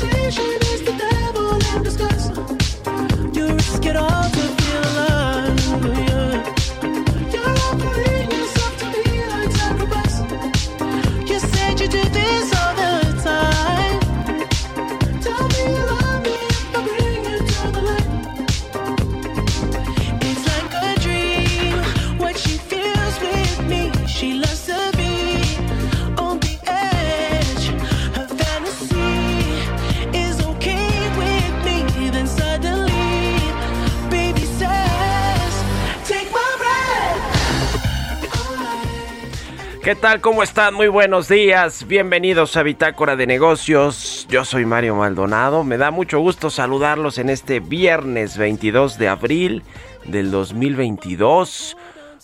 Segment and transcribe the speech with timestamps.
[0.00, 0.67] I
[39.88, 40.20] ¿Qué tal?
[40.20, 40.74] ¿Cómo están?
[40.74, 41.86] Muy buenos días.
[41.88, 44.26] Bienvenidos a Bitácora de Negocios.
[44.28, 45.64] Yo soy Mario Maldonado.
[45.64, 49.62] Me da mucho gusto saludarlos en este viernes 22 de abril
[50.04, 51.74] del 2022.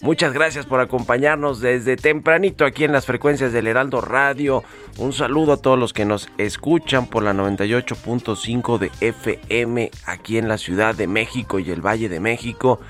[0.03, 4.63] Muchas gracias por acompañarnos desde tempranito aquí en las frecuencias del Heraldo Radio.
[4.99, 10.49] Un saludo a todos los que nos escuchan por la 98.5 de FM aquí en
[10.49, 12.81] la Ciudad de México y el Valle de México.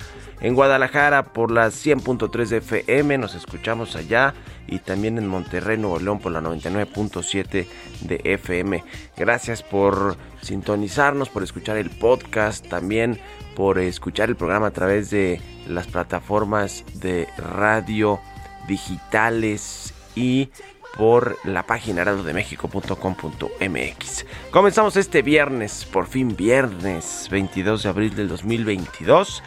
[0.40, 4.34] En Guadalajara por la 100.3 de FM nos escuchamos allá
[4.66, 7.66] y también en Monterrey, Nuevo León por la 99.7
[8.02, 8.84] de FM.
[9.16, 13.18] Gracias por sintonizarnos, por escuchar el podcast, también
[13.54, 18.20] por escuchar el programa a través de las plataformas de radio
[18.66, 20.50] digitales y
[20.96, 24.26] por la página heraldodemexico.com.mx.
[24.50, 29.42] Comenzamos este viernes, por fin viernes 22 de abril del 2022.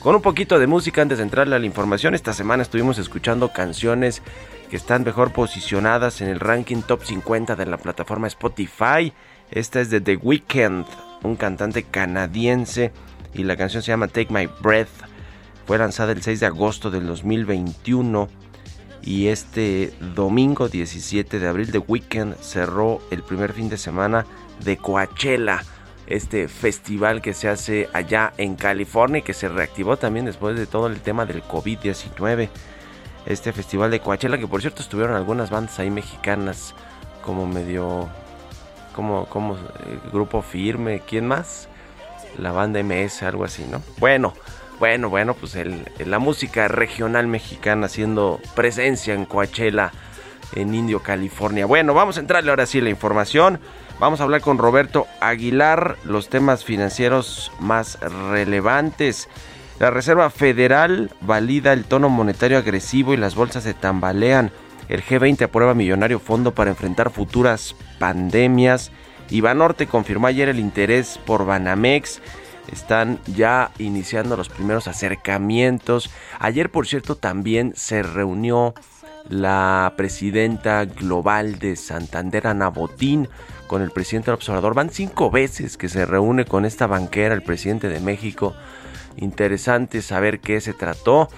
[0.00, 3.52] Con un poquito de música antes de entrarle a la información, esta semana estuvimos escuchando
[3.52, 4.22] canciones
[4.70, 9.12] que están mejor posicionadas en el ranking top 50 de la plataforma Spotify.
[9.50, 10.84] Esta es de The Weeknd,
[11.24, 12.92] un cantante canadiense,
[13.34, 14.88] y la canción se llama Take My Breath.
[15.66, 18.28] Fue lanzada el 6 de agosto del 2021
[19.02, 24.26] y este domingo 17 de abril The Weeknd cerró el primer fin de semana
[24.64, 25.62] de Coachella
[26.06, 30.66] este festival que se hace allá en California y que se reactivó también después de
[30.66, 32.48] todo el tema del COVID-19.
[33.26, 36.74] Este festival de Coachella, que por cierto estuvieron algunas bandas ahí mexicanas,
[37.22, 38.08] como medio.
[38.94, 41.68] como, como eh, Grupo Firme, ¿quién más?
[42.38, 43.82] La banda MS, algo así, ¿no?
[43.98, 44.32] Bueno,
[44.78, 49.90] bueno, bueno, pues el, la música regional mexicana haciendo presencia en Coachella,
[50.54, 51.66] en Indio, California.
[51.66, 53.58] Bueno, vamos a entrarle ahora sí a la información.
[53.98, 59.28] Vamos a hablar con Roberto Aguilar los temas financieros más relevantes.
[59.78, 64.52] La Reserva Federal valida el tono monetario agresivo y las bolsas se tambalean.
[64.90, 68.92] El G20 aprueba millonario fondo para enfrentar futuras pandemias.
[69.30, 72.20] Banorte confirmó ayer el interés por Banamex.
[72.70, 76.10] Están ya iniciando los primeros acercamientos.
[76.38, 78.74] Ayer, por cierto, también se reunió
[79.28, 83.28] la presidenta global de Santander, Ana Botín,
[83.66, 84.74] con el presidente del observador.
[84.74, 88.54] Van cinco veces que se reúne con esta banquera, el presidente de México.
[89.16, 91.28] Interesante saber qué se trató.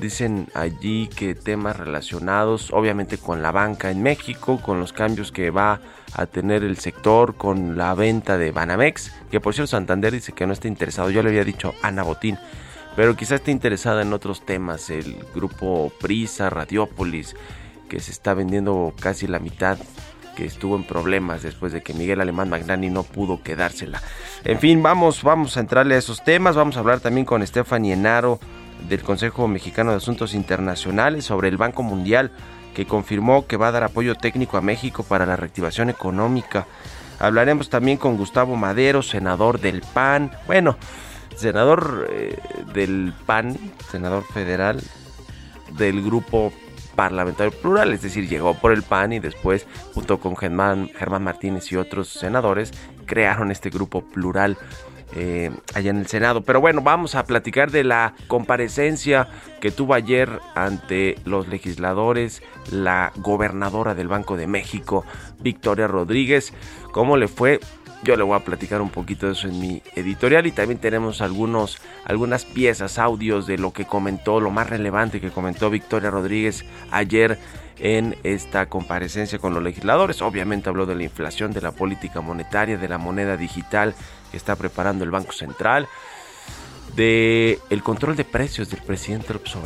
[0.00, 5.50] Dicen allí que temas relacionados obviamente con la banca en México, con los cambios que
[5.50, 5.80] va
[6.12, 10.46] a tener el sector, con la venta de Banamex, que por cierto Santander dice que
[10.46, 12.38] no está interesado, yo le había dicho Ana Botín,
[12.94, 17.34] pero quizás esté interesada en otros temas, el grupo Prisa, Radiopolis,
[17.88, 19.78] que se está vendiendo casi la mitad
[20.36, 24.00] que estuvo en problemas después de que Miguel Alemán Magnani no pudo quedársela.
[24.44, 26.54] En fin, vamos, vamos a entrarle a esos temas.
[26.54, 28.38] Vamos a hablar también con Stephanie Enaro
[28.88, 32.30] del Consejo Mexicano de Asuntos Internacionales sobre el Banco Mundial
[32.74, 36.66] que confirmó que va a dar apoyo técnico a México para la reactivación económica.
[37.18, 40.30] Hablaremos también con Gustavo Madero, senador del PAN.
[40.46, 40.76] Bueno,
[41.34, 42.38] senador eh,
[42.74, 43.56] del PAN,
[43.90, 44.82] senador federal
[45.78, 46.52] del grupo
[46.96, 50.90] parlamentario plural, es decir, llegó por el PAN y después, junto con Germán,
[51.20, 52.72] Martínez y otros senadores,
[53.04, 54.58] crearon este grupo plural.
[55.14, 56.42] Eh, allá en el Senado.
[56.42, 59.28] Pero bueno, vamos a platicar de la comparecencia
[59.60, 65.04] que tuvo ayer ante los legisladores la gobernadora del Banco de México,
[65.40, 66.52] Victoria Rodríguez.
[66.90, 67.60] ¿Cómo le fue?
[68.06, 71.20] Yo le voy a platicar un poquito de eso en mi editorial y también tenemos
[71.20, 76.64] algunos, algunas piezas, audios de lo que comentó, lo más relevante que comentó Victoria Rodríguez
[76.92, 77.36] ayer
[77.80, 80.22] en esta comparecencia con los legisladores.
[80.22, 83.92] Obviamente habló de la inflación, de la política monetaria, de la moneda digital
[84.30, 85.88] que está preparando el Banco Central,
[86.94, 89.56] de el control de precios del presidente López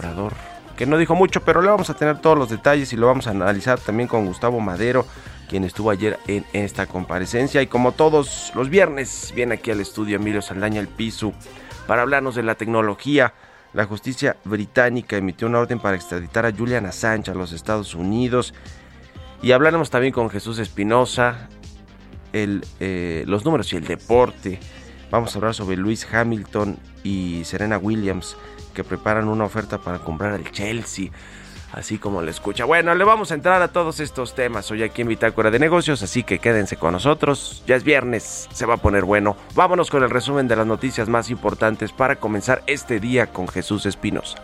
[0.78, 3.26] que no dijo mucho, pero le vamos a tener todos los detalles y lo vamos
[3.26, 5.04] a analizar también con Gustavo Madero,
[5.50, 7.60] quien estuvo ayer en esta comparecencia.
[7.60, 11.32] Y como todos los viernes, viene aquí al estudio Emilio Saldaña el Piso
[11.88, 13.34] para hablarnos de la tecnología.
[13.72, 18.54] La justicia británica emitió una orden para extraditar a Julian Assange a los Estados Unidos.
[19.42, 21.48] Y hablaremos también con Jesús Espinosa,
[22.32, 24.60] eh, los números y el deporte.
[25.10, 28.36] Vamos a hablar sobre Luis Hamilton y Serena Williams
[28.72, 31.10] que preparan una oferta para comprar al Chelsea.
[31.72, 32.64] Así como le escucha.
[32.64, 36.02] Bueno, le vamos a entrar a todos estos temas hoy aquí en Bitácora de Negocios,
[36.02, 37.62] así que quédense con nosotros.
[37.66, 39.36] Ya es viernes, se va a poner bueno.
[39.54, 43.86] Vámonos con el resumen de las noticias más importantes para comenzar este día con Jesús
[43.86, 44.42] Espinosa.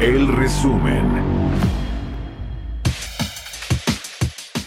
[0.00, 1.33] El resumen.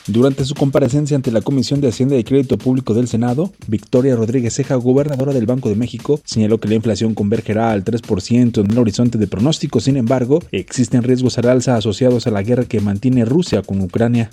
[0.07, 4.55] Durante su comparecencia ante la Comisión de Hacienda y Crédito Público del Senado, Victoria Rodríguez
[4.55, 8.77] Ceja, gobernadora del Banco de México, señaló que la inflación convergerá al 3% en el
[8.77, 9.81] horizonte de pronóstico.
[9.81, 14.29] Sin embargo, existen riesgos al alza asociados a la guerra que mantiene Rusia con Ucrania.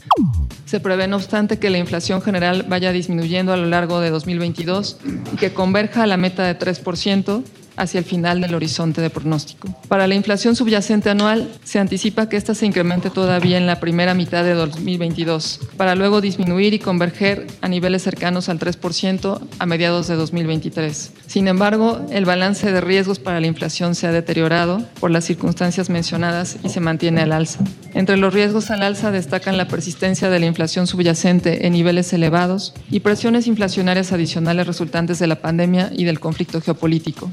[0.64, 4.98] Se prevé, no obstante, que la inflación general vaya disminuyendo a lo largo de 2022
[5.32, 7.42] y que converja a la meta de 3%
[7.76, 9.68] hacia el final del horizonte de pronóstico.
[9.88, 14.14] Para la inflación subyacente anual, se anticipa que ésta se incremente todavía en la primera
[14.14, 20.08] mitad de 2022, para luego disminuir y converger a niveles cercanos al 3% a mediados
[20.08, 21.12] de 2023.
[21.26, 25.90] Sin embargo, el balance de riesgos para la inflación se ha deteriorado por las circunstancias
[25.90, 27.60] mencionadas y se mantiene al alza.
[27.94, 32.74] Entre los riesgos al alza destacan la persistencia de la inflación subyacente en niveles elevados
[32.90, 37.30] y presiones inflacionarias adicionales resultantes de la pandemia y del conflicto geopolítico.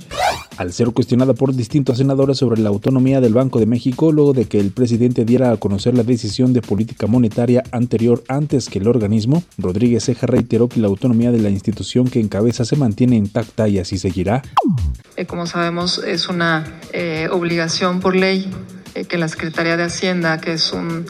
[0.58, 4.46] Al ser cuestionada por distintos senadores sobre la autonomía del Banco de México, luego de
[4.46, 8.88] que el presidente diera a conocer la decisión de política monetaria anterior antes que el
[8.88, 13.68] organismo, Rodríguez Ceja reiteró que la autonomía de la institución que encabeza se mantiene intacta
[13.68, 14.42] y así seguirá.
[15.16, 18.50] Eh, como sabemos, es una eh, obligación por ley
[18.96, 21.06] eh, que la Secretaría de Hacienda, que es un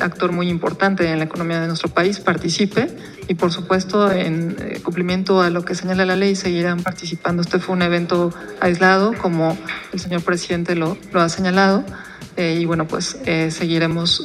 [0.00, 2.88] actor muy importante en la economía de nuestro país, participe
[3.28, 7.42] y por supuesto en eh, cumplimiento a lo que señala la ley seguirán participando.
[7.42, 9.56] Este fue un evento aislado, como
[9.92, 11.84] el señor presidente lo, ha señalado,
[12.36, 14.24] eh, y bueno, pues eh, seguiremos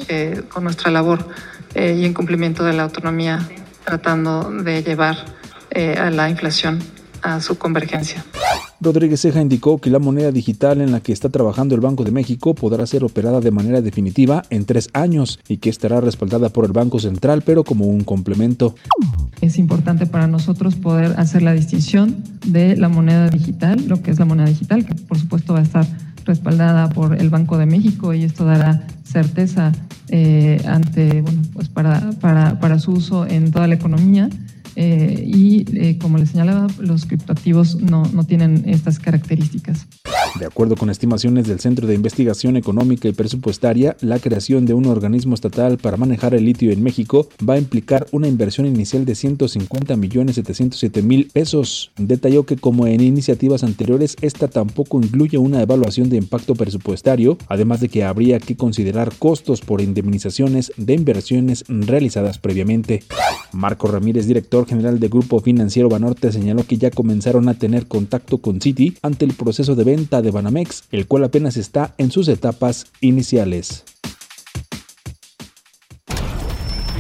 [0.50, 1.28] con nuestra labor
[1.76, 3.48] y en cumplimiento de la autonomía
[3.86, 5.18] tratando de llevar
[5.76, 6.82] a la inflación
[7.22, 8.24] a su convergencia.
[8.80, 12.12] Rodríguez Ceja indicó que la moneda digital en la que está trabajando el Banco de
[12.12, 16.66] México podrá ser operada de manera definitiva en tres años y que estará respaldada por
[16.66, 18.76] el Banco Central, pero como un complemento.
[19.42, 24.20] Es importante para nosotros poder hacer la distinción de la moneda digital, lo que es
[24.20, 25.86] la moneda digital, que por supuesto va a estar
[26.26, 29.72] respaldada por el Banco de México y esto dará certeza
[30.10, 34.30] eh, ante, bueno, pues para, para, para su uso en toda la economía
[34.80, 39.88] eh, y eh, como les señalaba, los criptoactivos no, no tienen estas características.
[40.40, 44.86] De acuerdo con estimaciones del Centro de Investigación Económica y Presupuestaria, la creación de un
[44.86, 49.16] organismo estatal para manejar el litio en México va a implicar una inversión inicial de
[49.16, 51.92] 150 millones 707 mil pesos.
[51.98, 57.80] Detalló que como en iniciativas anteriores, esta tampoco incluye una evaluación de impacto presupuestario, además
[57.82, 63.02] de que habría que considerar costos por indemnizaciones de inversiones realizadas previamente.
[63.54, 68.40] Marco Ramírez, director general de Grupo Financiero Banorte señaló que ya comenzaron a tener contacto
[68.40, 72.28] con Citi ante el proceso de venta de Banamex, el cual apenas está en sus
[72.28, 73.84] etapas iniciales.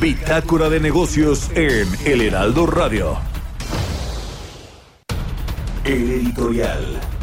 [0.01, 3.17] Bitácora de negocios en El Heraldo Radio.
[5.83, 7.16] El editorial.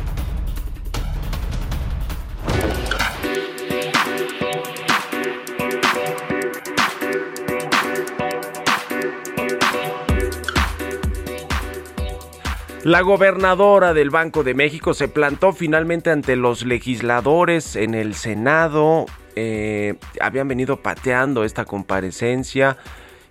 [12.85, 19.07] La gobernadora del Banco de México se plantó finalmente ante los legisladores en el Senado.
[19.37, 22.77] Eh, habían venido pateando esta comparecencia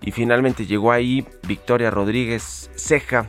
[0.01, 3.27] y finalmente llegó ahí Victoria Rodríguez Ceja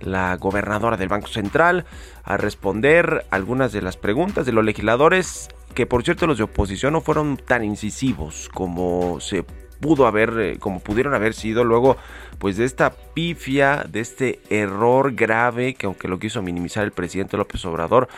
[0.00, 1.84] la gobernadora del Banco Central
[2.24, 6.94] a responder algunas de las preguntas de los legisladores, que por cierto los de oposición
[6.94, 9.44] no fueron tan incisivos como se
[9.80, 11.96] pudo haber, eh, como pudieron haber sido luego,
[12.38, 17.36] pues de esta pifia, de este error grave, que aunque lo quiso minimizar el presidente
[17.36, 18.08] López Obrador,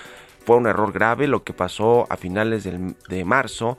[0.44, 3.76] fue un error grave lo que pasó a finales de marzo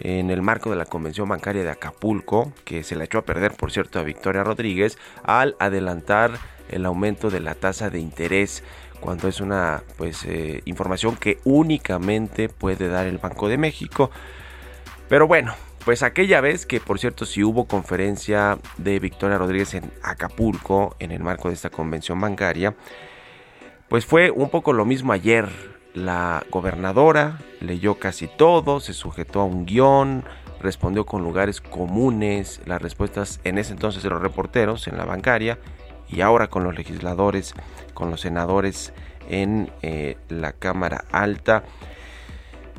[0.00, 3.52] en el marco de la Convención Bancaria de Acapulco, que se la echó a perder,
[3.52, 6.32] por cierto, a Victoria Rodríguez, al adelantar
[6.68, 8.62] el aumento de la tasa de interés
[9.00, 14.10] cuando es una pues eh, información que únicamente puede dar el Banco de México.
[15.08, 19.90] Pero bueno, pues aquella vez que por cierto si hubo conferencia de Victoria Rodríguez en
[20.02, 22.74] Acapulco en el marco de esta convención bancaria,
[23.88, 25.48] pues fue un poco lo mismo ayer.
[25.92, 30.24] La gobernadora leyó casi todo, se sujetó a un guion,
[30.60, 35.58] respondió con lugares comunes, las respuestas en ese entonces de los reporteros en la bancaria
[36.08, 37.54] y ahora con los legisladores,
[37.92, 38.92] con los senadores
[39.28, 41.62] en eh, la Cámara Alta.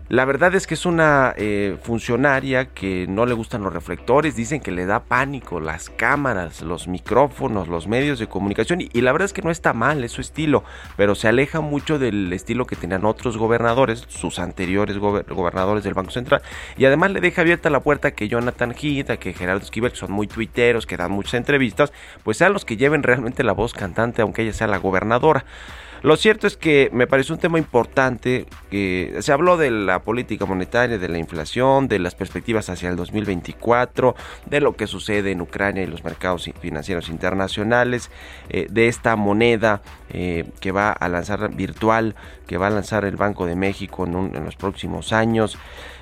[0.07, 4.62] La verdad es que es una eh, funcionaria que no le gustan los reflectores, dicen
[4.62, 9.25] que le da pánico las cámaras, los micrófonos, los medios de comunicación y, la verdad
[9.25, 10.63] es que no está mal, es su estilo,
[10.95, 16.12] pero se aleja mucho del estilo que tenían otros gobernadores, sus anteriores gobernadores del Banco
[16.12, 16.43] Central
[16.77, 20.12] y además le deja abierta la puerta que Jonathan Heath, que Gerardo Esquivel, que son
[20.12, 21.91] muy tuiteros, que dan muchas entrevistas,
[22.24, 25.45] pues sean los que lleven realmente la voz cantante aunque ella sea la gobernadora.
[26.05, 30.45] Lo cierto es que me parece un tema importante, que se habló de la política
[30.45, 35.41] monetaria, de la inflación, de las perspectivas hacia el 2024, de lo que sucede en
[35.41, 38.12] Ucrania y los mercados financieros internacionales,
[38.50, 39.81] eh, de esta moneda
[40.12, 42.13] eh, que va a lanzar virtual,
[42.45, 45.57] que va a lanzar el Banco de México en, en los próximos años.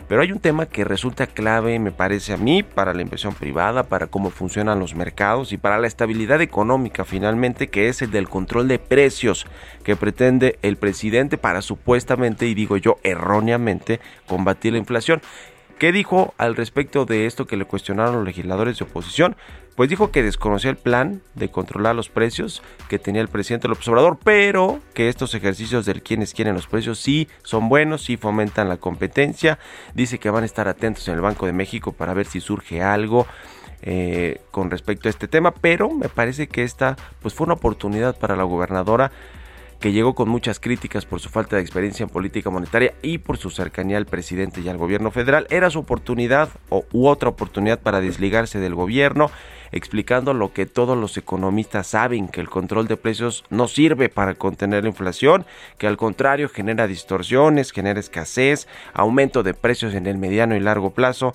[0.08, 3.84] Pero hay un tema que resulta clave, me parece a mí, para la inversión privada,
[3.84, 8.30] para cómo funcionan los mercados y para la estabilidad económica finalmente, que es el del
[8.30, 9.46] control de precios
[9.84, 15.22] que pretende el presidente para supuestamente, y digo yo erróneamente, combatir la inflación.
[15.80, 19.36] ¿Qué dijo al respecto de esto que le cuestionaron los legisladores de oposición?
[19.76, 23.88] Pues dijo que desconocía el plan de controlar los precios que tenía el presidente López
[23.88, 28.70] Obrador, pero que estos ejercicios del quienes quieren los precios sí son buenos, sí fomentan
[28.70, 29.58] la competencia.
[29.96, 32.82] Dice que van a estar atentos en el Banco de México para ver si surge
[32.82, 33.26] algo.
[33.86, 38.18] Eh, con respecto a este tema, pero me parece que esta pues fue una oportunidad
[38.18, 39.12] para la gobernadora
[39.84, 43.36] que llegó con muchas críticas por su falta de experiencia en política monetaria y por
[43.36, 47.82] su cercanía al presidente y al gobierno federal, era su oportunidad o, u otra oportunidad
[47.82, 49.30] para desligarse del gobierno,
[49.74, 54.36] explicando lo que todos los economistas saben, que el control de precios no sirve para
[54.36, 55.46] contener la inflación,
[55.78, 60.92] que al contrario genera distorsiones, genera escasez, aumento de precios en el mediano y largo
[60.92, 61.34] plazo.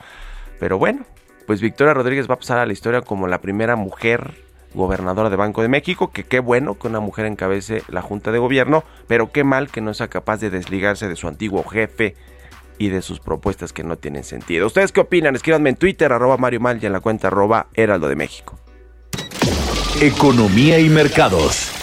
[0.58, 1.04] Pero bueno,
[1.46, 5.36] pues Victoria Rodríguez va a pasar a la historia como la primera mujer gobernadora de
[5.36, 9.32] Banco de México, que qué bueno que una mujer encabece la Junta de Gobierno, pero
[9.32, 12.14] qué mal que no sea capaz de desligarse de su antiguo jefe
[12.78, 14.66] y de sus propuestas que no tienen sentido.
[14.66, 15.34] ¿Ustedes qué opinan?
[15.34, 18.58] Escríbanme en Twitter, arroba Mario Mal y en la cuenta arroba Heraldo de México.
[20.00, 21.77] Economía y mercados.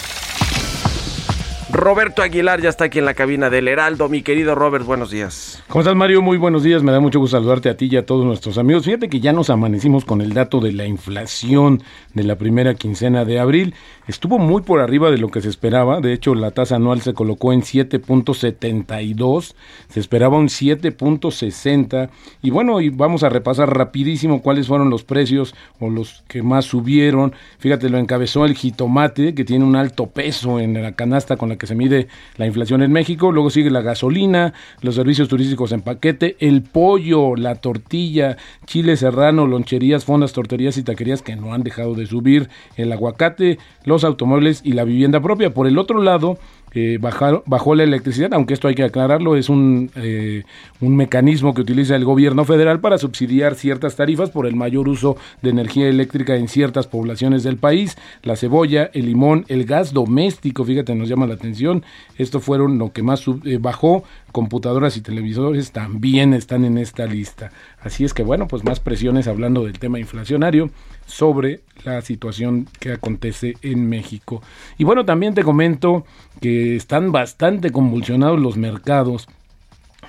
[1.76, 4.08] Roberto Aguilar ya está aquí en la cabina del Heraldo.
[4.08, 5.62] Mi querido Robert, buenos días.
[5.68, 6.22] ¿Cómo estás, Mario?
[6.22, 6.84] Muy buenos días.
[6.84, 8.86] Me da mucho gusto saludarte a ti y a todos nuestros amigos.
[8.86, 13.26] Fíjate que ya nos amanecimos con el dato de la inflación de la primera quincena
[13.26, 13.76] de abril.
[14.08, 16.00] Estuvo muy por arriba de lo que se esperaba.
[16.00, 19.56] De hecho, la tasa anual se colocó en 7.72.
[19.90, 22.10] Se esperaba un 7.60.
[22.42, 26.66] Y bueno, y vamos a repasar rapidísimo cuáles fueron los precios o los que más
[26.66, 27.34] subieron.
[27.58, 31.58] Fíjate, lo encabezó el jitomate, que tiene un alto peso en la canasta con la
[31.58, 32.08] que se mide
[32.38, 37.36] la inflación en México, luego sigue la gasolina, los servicios turísticos en paquete, el pollo,
[37.36, 42.50] la tortilla, chile serrano, loncherías, fondas, torterías y taquerías que no han dejado de subir,
[42.76, 43.58] el aguacate,
[44.04, 45.54] automóviles y la vivienda propia.
[45.54, 46.38] Por el otro lado,
[46.78, 50.44] eh, bajó la electricidad, aunque esto hay que aclararlo, es un, eh,
[50.82, 55.16] un mecanismo que utiliza el gobierno federal para subsidiar ciertas tarifas por el mayor uso
[55.42, 57.98] de energía eléctrica en ciertas poblaciones del país.
[58.24, 61.84] La cebolla, el limón, el gas doméstico, fíjate, nos llama la atención.
[62.18, 64.04] Esto fueron lo que más eh, bajó.
[64.34, 67.52] Computadoras y televisores también están en esta lista.
[67.86, 70.72] Así es que bueno, pues más presiones hablando del tema inflacionario
[71.06, 74.42] sobre la situación que acontece en México.
[74.80, 76.04] Y bueno, también te comento
[76.42, 79.28] que están bastante convulsionados los mercados,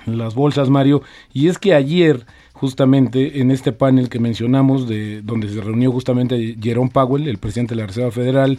[0.07, 1.03] las bolsas, Mario,
[1.33, 6.57] y es que ayer justamente en este panel que mencionamos, de donde se reunió justamente
[6.59, 8.57] Jerome Powell, el presidente de la Reserva Federal,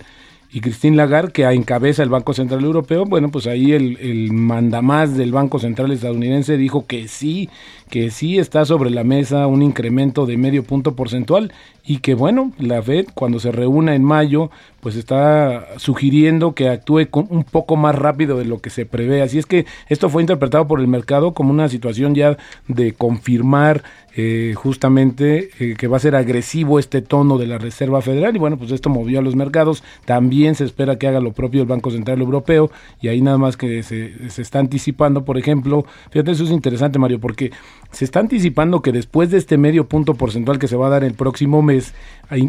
[0.50, 5.16] y Christine Lagarde, que encabeza el Banco Central Europeo, bueno, pues ahí el, el mandamás
[5.16, 7.50] del Banco Central estadounidense dijo que sí,
[7.90, 11.52] que sí está sobre la mesa un incremento de medio punto porcentual
[11.84, 14.50] y que bueno, la Fed cuando se reúna en mayo,
[14.80, 19.22] pues está sugiriendo que actúe con un poco más rápido de lo que se prevé.
[19.22, 22.38] Así es que esto fue interpretado por el mercado como una situación ya
[22.68, 23.82] de confirmar
[24.20, 28.40] eh, justamente eh, que va a ser agresivo este tono de la Reserva Federal y
[28.40, 29.84] bueno, pues esto movió a los mercados.
[30.06, 32.68] También se espera que haga lo propio el Banco Central Europeo
[33.00, 36.98] y ahí nada más que se, se está anticipando, por ejemplo, fíjate, eso es interesante
[36.98, 37.52] Mario, porque
[37.92, 41.04] se está anticipando que después de este medio punto porcentual que se va a dar
[41.04, 41.94] el próximo mes,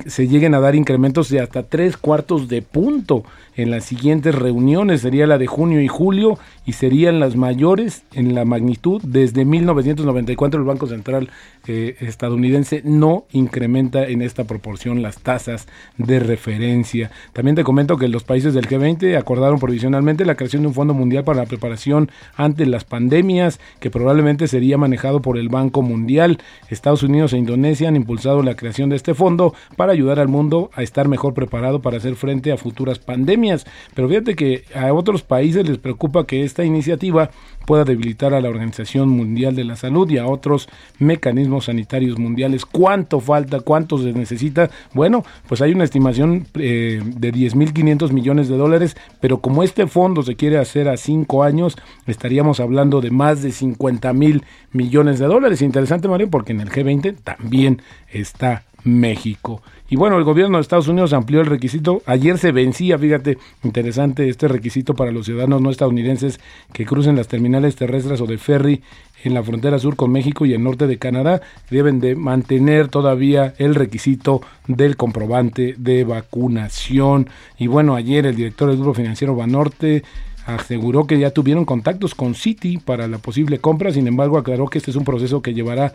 [0.08, 3.24] se lleguen a dar incrementos de hasta tres cuartos de punto
[3.56, 5.02] en las siguientes reuniones.
[5.02, 9.02] Sería la de junio y julio y serían las mayores en la magnitud.
[9.04, 11.30] Desde 1994 el Banco Central
[11.68, 17.12] eh, estadounidense no incrementa en esta proporción las tasas de referencia.
[17.34, 20.94] También te comento que los países del G20 acordaron provisionalmente la creación de un Fondo
[20.94, 26.40] Mundial para la preparación ante las pandemias que probablemente sería manejado por el Banco Mundial.
[26.70, 30.72] Estados Unidos e Indonesia han impulsado la creación de este fondo para ayudar al mundo
[30.74, 33.66] a estar mejor preparado para hacer frente a futuras pandemias.
[33.94, 37.32] Pero fíjate que a otros países les preocupa que esta iniciativa
[37.70, 42.66] pueda debilitar a la Organización Mundial de la Salud y a otros mecanismos sanitarios mundiales.
[42.66, 43.60] ¿Cuánto falta?
[43.60, 44.72] ¿Cuánto se necesita?
[44.92, 50.24] Bueno, pues hay una estimación eh, de 10.500 millones de dólares, pero como este fondo
[50.24, 55.28] se quiere hacer a cinco años, estaríamos hablando de más de 50 mil millones de
[55.28, 55.62] dólares.
[55.62, 59.62] Interesante, Mario, porque en el G20 también está México.
[59.92, 62.04] Y bueno, el gobierno de Estados Unidos amplió el requisito.
[62.06, 66.40] Ayer se vencía, fíjate, interesante este requisito para los ciudadanos no estadounidenses
[66.74, 68.84] que crucen las terminales terrestres o de ferry
[69.24, 71.42] en la frontera sur con México y el norte de Canadá.
[71.72, 77.28] Deben de mantener todavía el requisito del comprobante de vacunación.
[77.58, 80.04] Y bueno, ayer el director del grupo financiero Banorte
[80.46, 84.78] aseguró que ya tuvieron contactos con Citi para la posible compra, sin embargo aclaró que
[84.78, 85.94] este es un proceso que llevará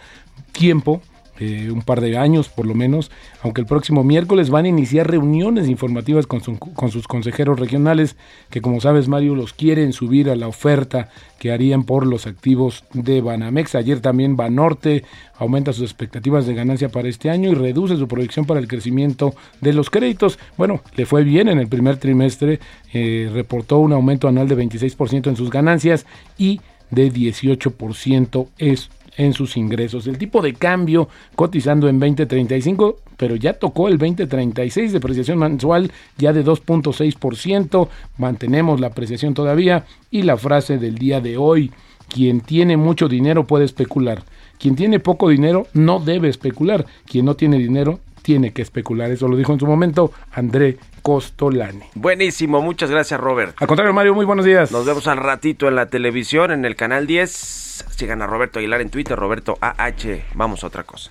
[0.52, 1.00] tiempo
[1.40, 3.10] un par de años por lo menos,
[3.42, 8.16] aunque el próximo miércoles van a iniciar reuniones informativas con, con, sus consejeros regionales,
[8.50, 12.84] que como sabes Mario los quieren subir a la oferta que harían por los activos
[12.92, 13.74] de Banamex.
[13.74, 15.04] Ayer también Banorte
[15.38, 19.34] aumenta sus expectativas de ganancia para este año y reduce su proyección para el crecimiento
[19.60, 20.38] de los créditos.
[20.56, 22.60] Bueno, le fue bien en el primer trimestre,
[22.92, 26.06] eh, reportó un aumento anual de 26% en sus ganancias
[26.38, 30.06] y de 18% es en sus ingresos.
[30.06, 36.32] El tipo de cambio cotizando en 2035, pero ya tocó el 2036, depreciación mensual ya
[36.32, 41.70] de 2.6%, mantenemos la apreciación todavía y la frase del día de hoy,
[42.08, 44.22] quien tiene mucho dinero puede especular.
[44.58, 46.86] Quien tiene poco dinero no debe especular.
[47.06, 49.10] Quien no tiene dinero tiene que especular.
[49.10, 51.84] Eso lo dijo en su momento André Costolani.
[51.94, 53.54] Buenísimo, muchas gracias Robert.
[53.60, 54.72] Al contrario Mario, muy buenos días.
[54.72, 57.84] Nos vemos al ratito en la televisión, en el canal 10.
[57.90, 60.24] Sigan a Roberto Aguilar en Twitter, Roberto AH.
[60.34, 61.10] Vamos a otra cosa.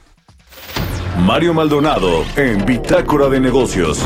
[1.19, 4.03] Mario Maldonado en Bitácora de Negocios.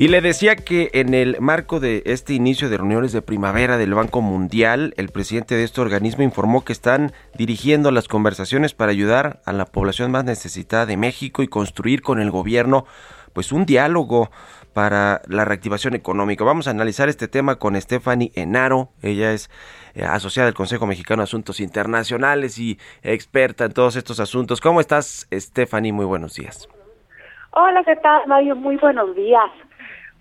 [0.00, 3.92] Y le decía que en el marco de este inicio de reuniones de primavera del
[3.92, 9.40] Banco Mundial, el presidente de este organismo informó que están dirigiendo las conversaciones para ayudar
[9.44, 12.86] a la población más necesitada de México y construir con el gobierno
[13.34, 14.30] pues un diálogo
[14.72, 16.44] para la reactivación económica.
[16.44, 18.88] Vamos a analizar este tema con Stephanie Enaro.
[19.02, 19.50] Ella es
[19.94, 24.62] eh, asociada del Consejo Mexicano de Asuntos Internacionales y experta en todos estos asuntos.
[24.62, 25.92] ¿Cómo estás, Stephanie?
[25.92, 26.70] Muy buenos días.
[27.50, 28.56] Hola, ¿qué tal, Mario?
[28.56, 29.50] Muy buenos días.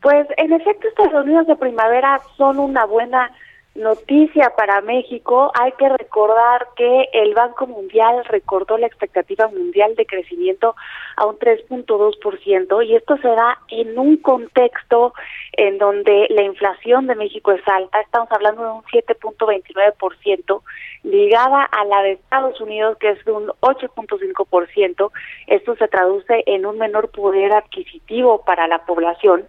[0.02, 3.32] Pues en efecto estas reuniones de primavera son una buena
[3.76, 5.52] noticia para México.
[5.60, 10.76] Hay que recordar que el Banco Mundial recordó la expectativa mundial de crecimiento
[11.16, 15.14] a un 3.2% y esto se da en un contexto
[15.54, 18.02] en donde la inflación de México es alta.
[18.02, 20.62] Estamos hablando de un 7.29%
[21.04, 25.12] ligada a la de Estados Unidos que es de un 8.5%.
[25.48, 29.48] Esto se traduce en un menor poder adquisitivo para la población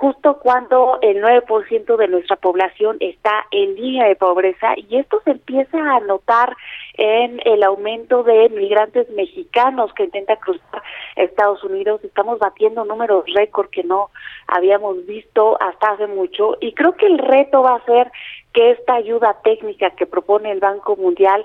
[0.00, 5.32] justo cuando el 9% de nuestra población está en línea de pobreza y esto se
[5.32, 6.56] empieza a notar
[6.94, 10.82] en el aumento de migrantes mexicanos que intentan cruzar
[11.16, 12.02] Estados Unidos.
[12.02, 14.08] Estamos batiendo números récord que no
[14.46, 18.10] habíamos visto hasta hace mucho y creo que el reto va a ser
[18.54, 21.44] que esta ayuda técnica que propone el Banco Mundial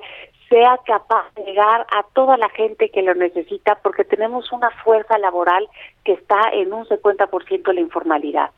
[0.49, 5.17] sea capaz de llegar a toda la gente que lo necesita porque tenemos una fuerza
[5.17, 5.67] laboral
[6.03, 8.51] que está en un 50% de la informalidad.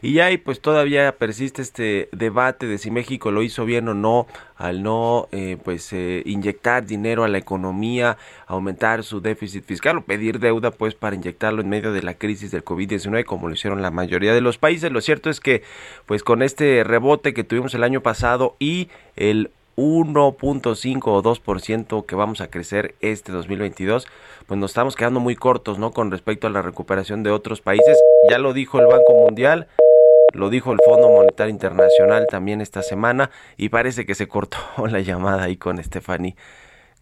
[0.00, 4.26] Y ahí pues todavía persiste este debate de si México lo hizo bien o no
[4.56, 8.18] al no eh, pues eh, inyectar dinero a la economía,
[8.48, 12.50] aumentar su déficit fiscal o pedir deuda pues para inyectarlo en medio de la crisis
[12.50, 14.90] del COVID-19 como lo hicieron la mayoría de los países.
[14.90, 15.62] Lo cierto es que
[16.06, 22.14] pues con este rebote que tuvimos el año pasado y el 1.5 o 2% que
[22.14, 24.06] vamos a crecer este 2022,
[24.46, 25.92] pues nos estamos quedando muy cortos, ¿no?
[25.92, 27.98] Con respecto a la recuperación de otros países.
[28.30, 29.68] Ya lo dijo el Banco Mundial,
[30.32, 34.58] lo dijo el Fondo Monetario Internacional también esta semana y parece que se cortó
[34.88, 36.36] la llamada ahí con Stephanie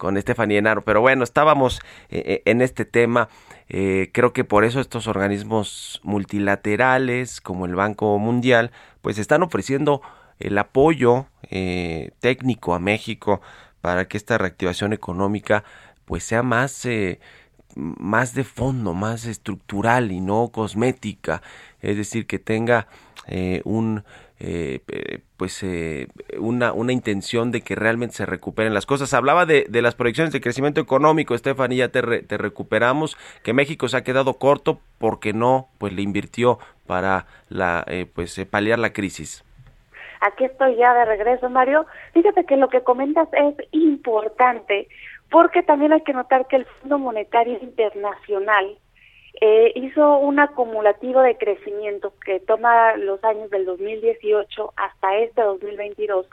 [0.01, 0.83] con Stephanie Enaro.
[0.83, 1.79] Pero bueno, estábamos
[2.09, 3.29] eh, eh, en este tema.
[3.69, 8.71] Eh, creo que por eso estos organismos multilaterales como el Banco Mundial
[9.03, 10.01] pues están ofreciendo
[10.43, 13.41] el apoyo eh, técnico a México
[13.81, 15.63] para que esta reactivación económica
[16.05, 17.19] pues sea más eh,
[17.75, 21.41] más de fondo, más estructural y no cosmética,
[21.81, 22.87] es decir, que tenga
[23.27, 24.03] eh, un
[25.37, 25.63] pues
[26.39, 29.13] una, una intención de que realmente se recuperen las cosas.
[29.13, 33.87] Hablaba de, las proyecciones de crecimiento económico, Estefan, y ya te, te, recuperamos, que México
[33.87, 39.43] se ha quedado corto porque no pues le invirtió para la pues paliar la crisis.
[40.21, 41.85] Aquí estoy ya de regreso, Mario.
[42.13, 44.87] Fíjate que lo que comentas es importante
[45.31, 48.77] porque también hay que notar que el Fondo Monetario Internacional
[49.39, 56.27] eh, hizo un acumulativo de crecimiento que toma los años del 2018 hasta este 2022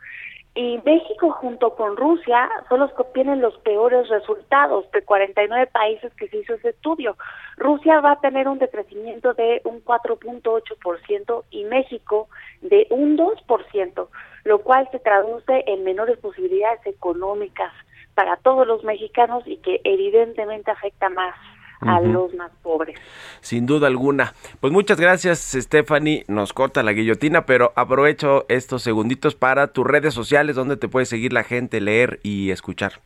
[0.59, 6.13] y México junto con Rusia son los que obtienen los peores resultados de 49 países
[6.15, 7.17] que se hizo ese estudio.
[7.59, 12.29] Rusia va a tener un decrecimiento de un 4.8% y México
[12.61, 14.09] de un 2%,
[14.43, 17.73] lo cual se traduce en menores posibilidades económicas
[18.17, 21.37] para todos los mexicanos y que evidentemente afecta más
[21.81, 22.99] a los más pobres.
[23.41, 24.35] Sin duda alguna.
[24.61, 26.25] Pues muchas gracias, Stephanie.
[26.29, 31.07] Nos corta la guillotina, pero aprovecho estos segunditos para tus redes sociales donde te puede
[31.07, 33.01] seguir la gente, leer y escuchar.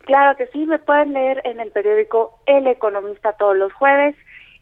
[0.00, 4.14] Claro que sí, me pueden leer en el periódico El Economista todos los jueves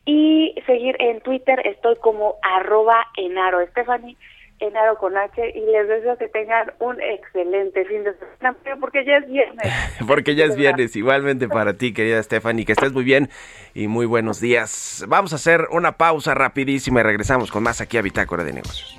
[0.07, 3.65] y seguir en Twitter, estoy como arroba enaro.
[3.69, 4.17] Stephanie,
[4.61, 9.17] Enaro con H y les deseo que tengan un excelente fin de semana porque ya
[9.19, 9.73] es viernes.
[10.07, 13.29] porque ya es viernes, igualmente para ti querida Stephanie, que estés muy bien
[13.75, 15.05] y muy buenos días.
[15.09, 18.99] Vamos a hacer una pausa rapidísima y regresamos con más aquí a Bitácora de Negocios.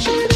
[0.00, 0.29] should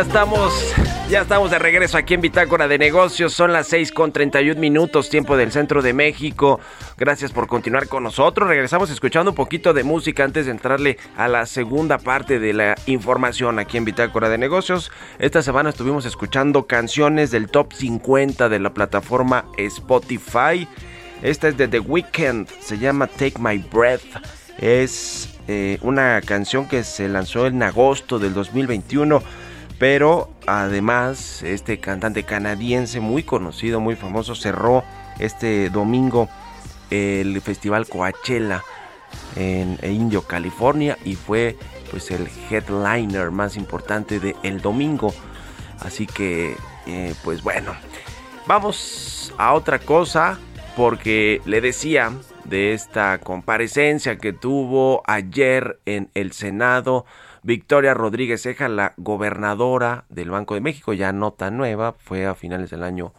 [0.00, 0.74] Ya estamos,
[1.10, 3.34] ya estamos de regreso aquí en Bitácora de Negocios.
[3.34, 6.58] Son las 6 con 31 minutos, tiempo del centro de México.
[6.96, 8.48] Gracias por continuar con nosotros.
[8.48, 12.76] Regresamos escuchando un poquito de música antes de entrarle a la segunda parte de la
[12.86, 14.90] información aquí en Bitácora de Negocios.
[15.18, 20.66] Esta semana estuvimos escuchando canciones del top 50 de la plataforma Spotify.
[21.20, 24.16] Esta es de The Weeknd, se llama Take My Breath.
[24.56, 29.22] Es eh, una canción que se lanzó en agosto del 2021
[29.80, 34.84] pero además este cantante canadiense muy conocido, muy famoso, cerró
[35.18, 36.28] este domingo
[36.90, 38.62] el festival Coachella
[39.36, 41.56] en Indio, California y fue
[41.90, 45.14] pues el headliner más importante del el domingo.
[45.80, 47.72] Así que eh, pues bueno,
[48.46, 50.38] vamos a otra cosa
[50.76, 52.12] porque le decía
[52.44, 57.06] de esta comparecencia que tuvo ayer en el Senado
[57.42, 62.34] Victoria Rodríguez Ceja, la gobernadora del Banco de México, ya no tan nueva, fue a
[62.34, 63.12] finales del año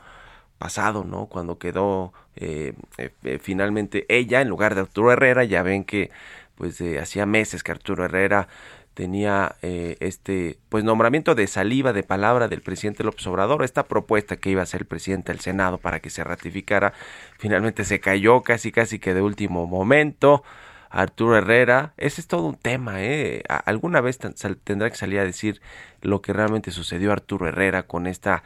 [0.58, 1.26] pasado, ¿no?
[1.26, 6.12] Cuando quedó eh, eh, finalmente ella en lugar de Arturo Herrera, ya ven que
[6.56, 8.48] pues hacía meses que Arturo Herrera
[8.94, 14.36] tenía eh, este pues nombramiento de saliva de palabra del presidente López Obrador, esta propuesta
[14.36, 16.94] que iba a ser el presidente del Senado para que se ratificara,
[17.38, 20.44] finalmente se cayó casi casi que de último momento.
[20.92, 23.44] Arturo Herrera, ese es todo un tema, ¿eh?
[23.66, 24.20] Alguna vez
[24.64, 25.62] tendrá que salir a decir
[26.02, 28.44] lo que realmente sucedió a Arturo Herrera con esta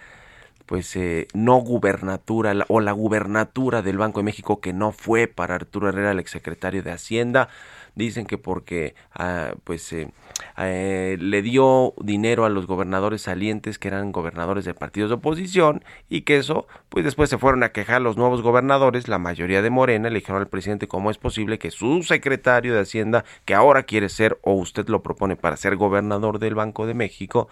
[0.66, 5.56] pues eh, no gubernatura o la gubernatura del Banco de México que no fue para
[5.56, 7.50] Arturo Herrera el exsecretario de Hacienda
[7.96, 10.10] dicen que porque ah, pues eh,
[10.58, 15.84] eh, le dio dinero a los gobernadores salientes que eran gobernadores de partidos de oposición
[16.10, 19.70] y que eso pues después se fueron a quejar los nuevos gobernadores la mayoría de
[19.70, 23.84] Morena le dijeron al presidente cómo es posible que su secretario de Hacienda que ahora
[23.84, 27.48] quiere ser o usted lo propone para ser gobernador del Banco de México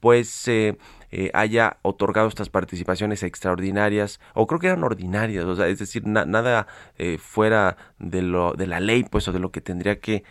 [0.00, 0.76] pues eh,
[1.10, 6.06] eh, haya otorgado estas participaciones extraordinarias, o creo que eran ordinarias, o sea, es decir,
[6.06, 6.66] nada
[6.98, 10.24] eh, fuera de, lo, de la ley, pues, o de lo que tendría que...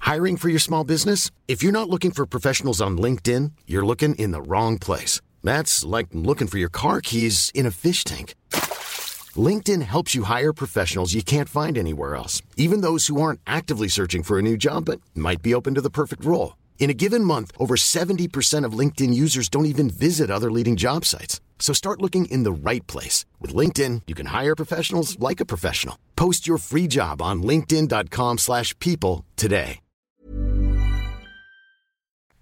[0.00, 1.30] Hiring for your small business?
[1.48, 5.22] If you're not looking for professionals on LinkedIn, you're looking in the wrong place.
[5.42, 8.34] That's like looking for your car keys in a fish tank.
[9.36, 13.88] LinkedIn helps you hire professionals you can't find anywhere else, even those who aren't actively
[13.88, 16.56] searching for a new job but might be open to the perfect role.
[16.78, 21.06] In a given month, over 70% of LinkedIn users don't even visit other leading job
[21.06, 21.40] sites.
[21.58, 23.24] So start looking in the right place.
[23.40, 25.96] With LinkedIn, you can hire professionals like a professional.
[26.14, 29.80] Post your free job on linkedin.com slash people today.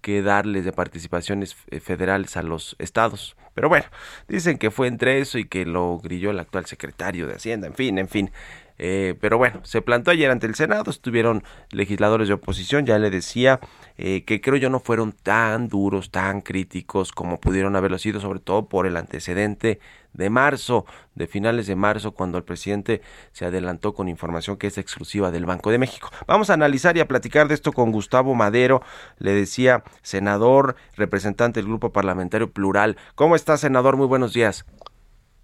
[0.01, 3.37] Que darles de participaciones federales a los estados.
[3.53, 3.85] Pero bueno,
[4.27, 7.67] dicen que fue entre eso y que lo grilló el actual secretario de Hacienda.
[7.67, 8.29] En fin, en fin.
[8.77, 13.09] Eh, pero bueno, se plantó ayer ante el Senado, estuvieron legisladores de oposición, ya le
[13.09, 13.59] decía
[13.97, 18.39] eh, que creo yo no fueron tan duros, tan críticos como pudieron haberlo sido, sobre
[18.39, 19.79] todo por el antecedente
[20.13, 24.77] de marzo, de finales de marzo, cuando el presidente se adelantó con información que es
[24.77, 26.09] exclusiva del Banco de México.
[26.27, 28.81] Vamos a analizar y a platicar de esto con Gustavo Madero,
[29.17, 32.97] le decía senador, representante del Grupo Parlamentario Plural.
[33.15, 33.97] ¿Cómo está, senador?
[33.97, 34.65] Muy buenos días.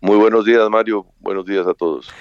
[0.01, 1.05] Muy buenos días, Mario.
[1.19, 2.13] Buenos días a todos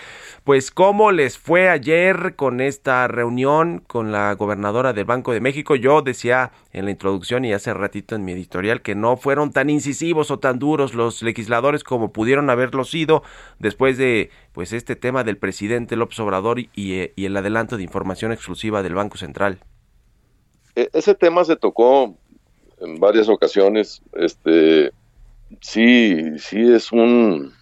[0.48, 5.76] pues cómo les fue ayer con esta reunión con la gobernadora del Banco de México.
[5.76, 9.68] Yo decía en la introducción y hace ratito en mi editorial que no fueron tan
[9.68, 13.22] incisivos o tan duros los legisladores como pudieron haberlo sido
[13.58, 18.32] después de pues este tema del presidente López Obrador y, y el adelanto de información
[18.32, 19.58] exclusiva del Banco Central.
[20.74, 22.16] E, ese tema se tocó
[22.80, 24.00] en varias ocasiones.
[24.14, 24.92] Este
[25.60, 27.52] sí, sí es un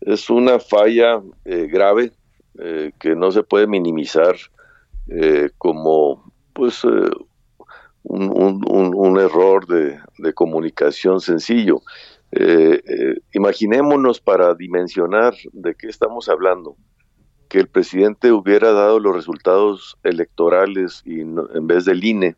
[0.00, 2.12] es una falla eh, grave
[2.58, 4.36] eh, que no se puede minimizar
[5.08, 6.82] eh, como pues
[8.02, 10.00] un, error de,
[10.34, 11.82] comunicación sencillo.
[13.32, 16.76] imaginémonos para dimensionar de qué estamos hablando
[17.48, 22.36] que el presidente hubiera dado los resultados electorales y en vez del INE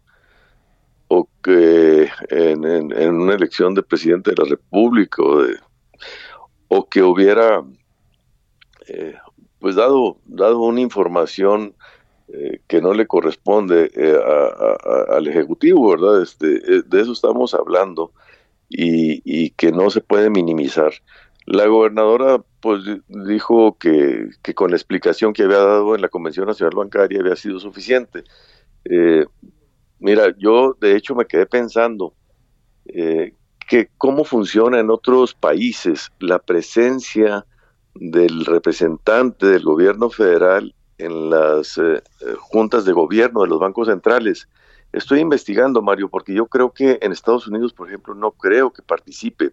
[1.08, 5.56] o que en, en, una elección de presidente de la República o de
[6.74, 7.62] o que hubiera
[8.88, 9.14] eh,
[9.58, 11.74] pues dado, dado una información
[12.28, 14.18] eh, que no le corresponde eh,
[15.10, 16.22] al Ejecutivo, ¿verdad?
[16.22, 16.46] Este,
[16.80, 18.12] de eso estamos hablando
[18.70, 20.94] y, que no se puede minimizar.
[21.44, 26.46] La gobernadora pues dijo que, que, con la explicación que había dado en la Convención
[26.46, 28.24] Nacional Bancaria había sido suficiente.
[29.98, 32.14] mira, yo de hecho me quedé pensando
[33.72, 37.46] que cómo funciona en otros países la presencia
[37.94, 43.88] del representante del gobierno federal en las eh, eh, juntas de gobierno de los bancos
[43.88, 44.46] centrales.
[44.92, 48.82] Estoy investigando, Mario, porque yo creo que en Estados Unidos, por ejemplo, no creo que
[48.82, 49.52] participe.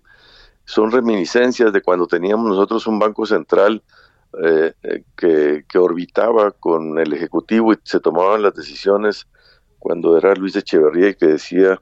[0.65, 3.81] Son reminiscencias de cuando teníamos nosotros un banco central
[4.43, 4.73] eh,
[5.15, 9.27] que, que, orbitaba con el Ejecutivo y se tomaban las decisiones
[9.77, 11.81] cuando era Luis Echeverría y que decía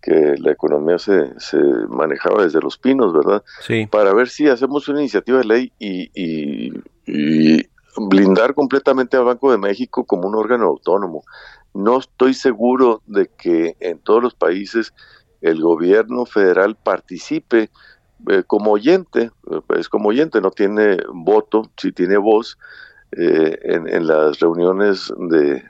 [0.00, 1.58] que la economía se, se
[1.88, 3.42] manejaba desde los pinos, ¿verdad?
[3.60, 3.86] Sí.
[3.86, 6.72] Para ver si hacemos una iniciativa de ley y, y,
[7.96, 11.22] blindar completamente al Banco de México como un órgano autónomo.
[11.74, 14.94] No estoy seguro de que en todos los países
[15.40, 17.70] el gobierno federal participe
[18.28, 22.58] eh, como oyente, es pues como oyente, no tiene voto, sí tiene voz,
[23.12, 25.64] eh, en, las reuniones de,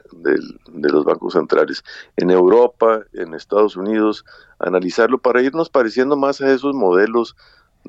[0.74, 1.83] los bancos centrales.
[2.16, 4.26] En Europa, en Estados Unidos,
[4.59, 7.35] analizarlo para irnos pareciendo más a esos modelos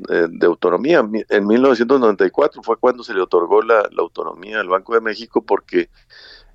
[0.10, 1.06] eh, de autonomía.
[1.30, 5.90] En 1994 fue cuando se le otorgó la, autonomía al Banco de México porque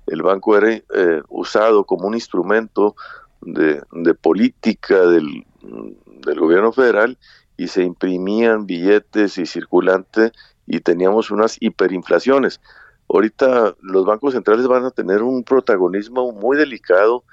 [0.07, 2.95] el banco era eh, usado como un instrumento
[3.41, 7.17] de, de política del, del gobierno federal
[7.57, 10.31] y se imprimían billetes y circulante
[10.65, 12.59] y teníamos unas hiperinflaciones.
[13.09, 17.23] Ahorita los bancos centrales van a tener un protagonismo muy delicado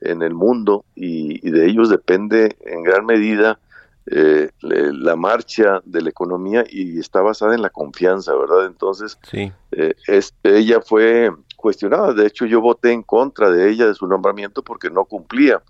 [0.00, 3.58] en el mundo y, de ellos depende en gran medida
[4.06, 8.66] eh, la marcha de la economía y está basada en la confianza, ¿verdad?
[8.66, 9.52] Entonces, sí.
[9.72, 9.94] Eh,
[10.42, 14.90] ella fue cuestionada, de hecho yo voté en contra de ella, de su nombramiento, porque
[14.90, 15.62] no cumplía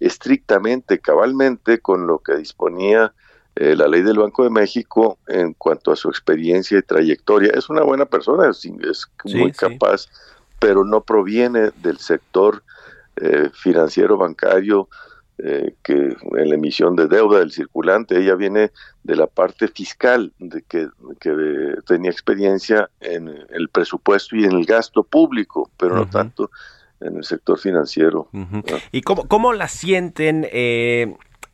[0.00, 3.12] estrictamente, cabalmente con lo que disponía
[3.54, 7.52] eh, la ley del Banco de México en cuanto a su experiencia y trayectoria.
[7.54, 8.66] Es una buena persona, es,
[9.24, 10.06] muy capaz,
[10.58, 12.62] pero no proviene del sector
[13.16, 14.88] eh, financiero bancario
[15.36, 18.18] eh, que en la emisión de deuda del circulante.
[18.18, 18.70] Ella viene
[19.02, 20.88] de la parte fiscal, de que,
[21.20, 26.50] que tenía experiencia en el presupuesto y en el gasto público, pero no tanto
[27.00, 28.28] en el sector financiero.
[28.92, 30.46] ¿Y cómo, cómo la sienten?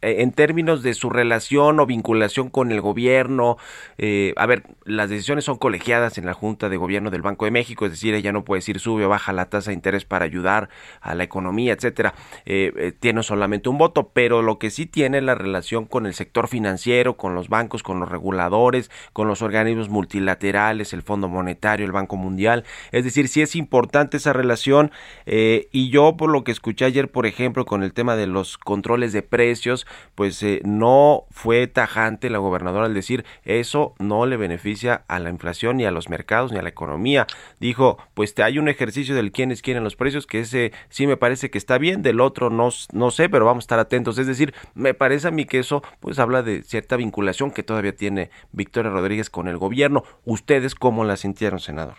[0.03, 3.57] Eh, eh, en términos de su relación o vinculación con el gobierno.
[3.99, 7.51] Eh, a ver, las decisiones son colegiadas en la Junta de Gobierno del Banco de
[7.51, 10.25] México, es decir, ella no puede decir sube o baja la tasa de interés para
[10.25, 10.69] ayudar
[11.01, 12.15] a la economía, etcétera.
[12.47, 16.49] Eh, tiene solamente un voto, pero lo que sí tiene la relación con el sector
[16.49, 21.93] financiero, con los bancos, con los reguladores, con los organismos multilaterales, el Fondo Monetario, el
[21.93, 22.65] Banco Mundial.
[22.93, 24.91] Es decir, sí es importante esa relación
[25.27, 29.13] y yo por lo que escuché ayer, por ejemplo, con el tema de los controles
[29.13, 35.05] de precios, pues eh, no fue tajante la gobernadora al decir eso no le beneficia
[35.09, 37.27] a la inflación ni a los mercados ni a la economía.
[37.61, 41.51] Dijo, pues hay un ejercicio del quiénes quieren los precios que ese sí me parece
[41.51, 44.19] que está bien, del otro no, no sé, pero vamos a estar atentos.
[44.19, 47.95] Es decir, me parece a mí que eso pues habla de cierta vinculación que todavía
[47.95, 50.05] tiene Victoria Rodríguez con el gobierno.
[50.25, 51.97] ¿Ustedes cómo la sintieron, senador?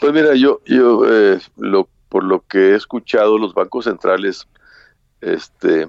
[0.00, 1.38] Pues mira, yo, yo eh,
[2.08, 4.48] por lo que he escuchado, los bancos centrales
[5.20, 5.88] este,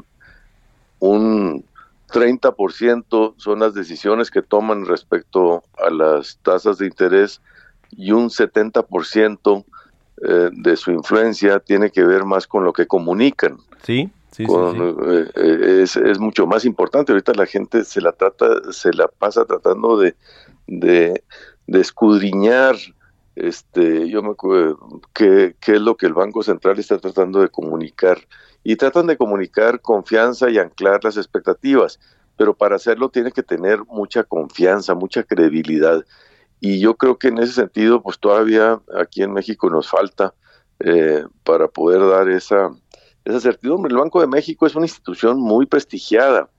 [0.99, 1.63] un
[2.09, 7.41] 30% son las decisiones que toman respecto a las tasas de interés
[7.91, 9.65] y un 70%
[10.21, 13.57] eh, de su influencia tiene que ver más con lo que comunican.
[13.83, 17.11] Sí, sí, sí, eh, eh, es, es, mucho más importante.
[17.11, 20.15] Ahorita la gente se la trata, se la pasa tratando de,
[20.67, 21.23] de,
[21.67, 22.75] de escudriñar
[23.35, 28.19] este, yo me acuerdo qué, es lo que el Banco Central está tratando de comunicar
[28.63, 31.99] y tratan de comunicar confianza y anclar las expectativas,
[32.37, 36.05] pero para hacerlo tiene que tener mucha confianza, mucha credibilidad.
[36.59, 40.33] Y yo creo que en ese sentido, pues todavía aquí en México nos falta
[40.79, 42.69] eh, para poder dar esa,
[43.23, 43.91] esa certidumbre.
[43.91, 46.49] El Banco de México es una institución muy prestigiada,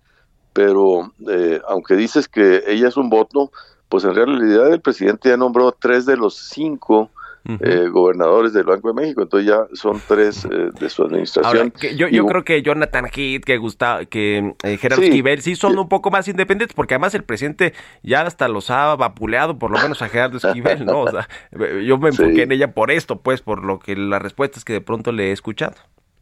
[0.53, 3.51] pero eh, aunque dices que ella es un voto,
[3.91, 7.11] pues en realidad el presidente ya nombró tres de los cinco
[7.45, 11.73] eh, gobernadores del Banco de México, entonces ya son tres eh, de su administración.
[11.97, 15.89] yo, yo creo que Jonathan Heath, que Gustavo, que eh, Gerardo Esquivel sí son un
[15.89, 17.73] poco más independientes, porque además el presidente
[18.03, 21.01] ya hasta los ha vapuleado, por lo menos a Gerardo Esquivel, ¿no?
[21.01, 21.29] O sea,
[21.85, 24.81] yo me enfoqué en ella por esto, pues, por lo que las respuestas que de
[24.83, 25.75] pronto le he escuchado.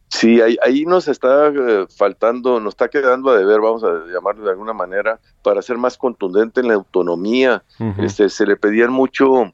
[0.08, 1.52] Sí, ahí, ahí nos está
[1.96, 5.98] faltando, nos está quedando a deber, vamos a llamarlo de alguna manera, para ser más
[5.98, 7.62] contundente en la autonomía.
[7.98, 9.52] este, se le pedían mucho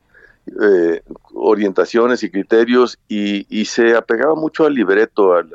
[0.62, 1.02] eh,
[1.34, 5.50] orientaciones y criterios y, se apegaba mucho al libreto, al,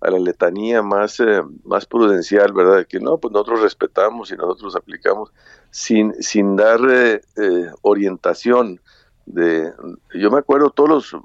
[0.00, 2.86] a la letanía más, eh, más prudencial, ¿verdad?
[2.86, 5.30] Que no, pues nosotros respetamos y nosotros aplicamos
[5.70, 7.20] sin, sin dar eh,
[7.82, 8.80] orientación.
[9.26, 9.72] De,
[10.14, 11.16] yo me acuerdo todos los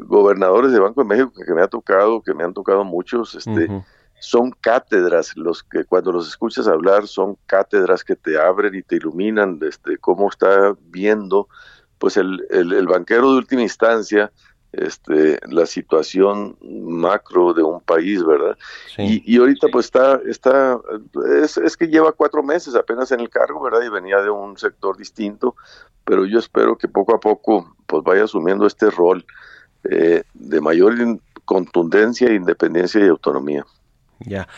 [0.00, 3.68] gobernadores de Banco de México que me ha tocado, que me han tocado muchos, este,
[4.20, 8.96] son cátedras, los que cuando los escuchas hablar son cátedras que te abren y te
[8.96, 11.48] iluminan, este, cómo está viendo
[11.98, 14.30] pues el, el, banquero de última instancia
[14.72, 18.58] este, la situación macro de un país, ¿verdad?
[18.98, 20.78] Y, y, ahorita pues está, está
[21.42, 23.82] es, es, que lleva cuatro meses apenas en el cargo, ¿verdad?
[23.82, 25.54] Y venía de un sector distinto,
[26.04, 29.24] pero yo espero que poco a poco pues vaya asumiendo este rol
[29.90, 30.94] eh, de mayor
[31.44, 33.64] contundencia, independencia y autonomía.
[34.20, 34.48] Ya.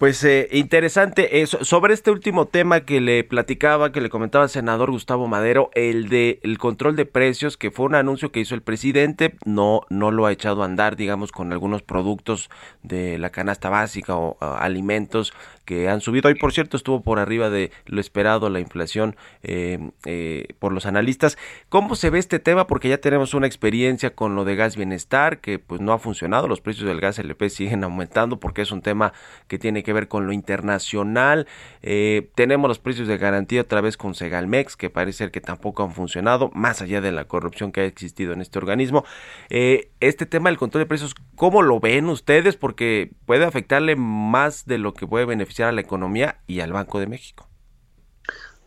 [0.00, 1.42] Pues eh, interesante.
[1.42, 5.68] eso sobre este último tema que le platicaba, que le comentaba el senador Gustavo Madero,
[5.74, 9.82] el de el control de precios, que fue un anuncio que hizo el presidente, no,
[9.90, 12.48] no lo ha echado a andar, digamos, con algunos productos
[12.82, 15.34] de la canasta básica o alimentos
[15.70, 16.28] que han subido.
[16.28, 20.84] Hoy, por cierto, estuvo por arriba de lo esperado la inflación eh, eh, por los
[20.84, 21.38] analistas.
[21.68, 22.66] ¿Cómo se ve este tema?
[22.66, 26.48] Porque ya tenemos una experiencia con lo de gas bienestar que pues no ha funcionado.
[26.48, 29.12] Los precios del gas LP siguen aumentando porque es un tema
[29.46, 31.48] que tiene que que ver con lo internacional.
[31.82, 35.82] Eh, tenemos los precios de garantía otra vez con Segalmex, que parece ser que tampoco
[35.82, 39.04] han funcionado, más allá de la corrupción que ha existido en este organismo.
[39.48, 42.56] Eh, este tema del control de precios, ¿cómo lo ven ustedes?
[42.56, 47.00] Porque puede afectarle más de lo que puede beneficiar a la economía y al Banco
[47.00, 47.48] de México.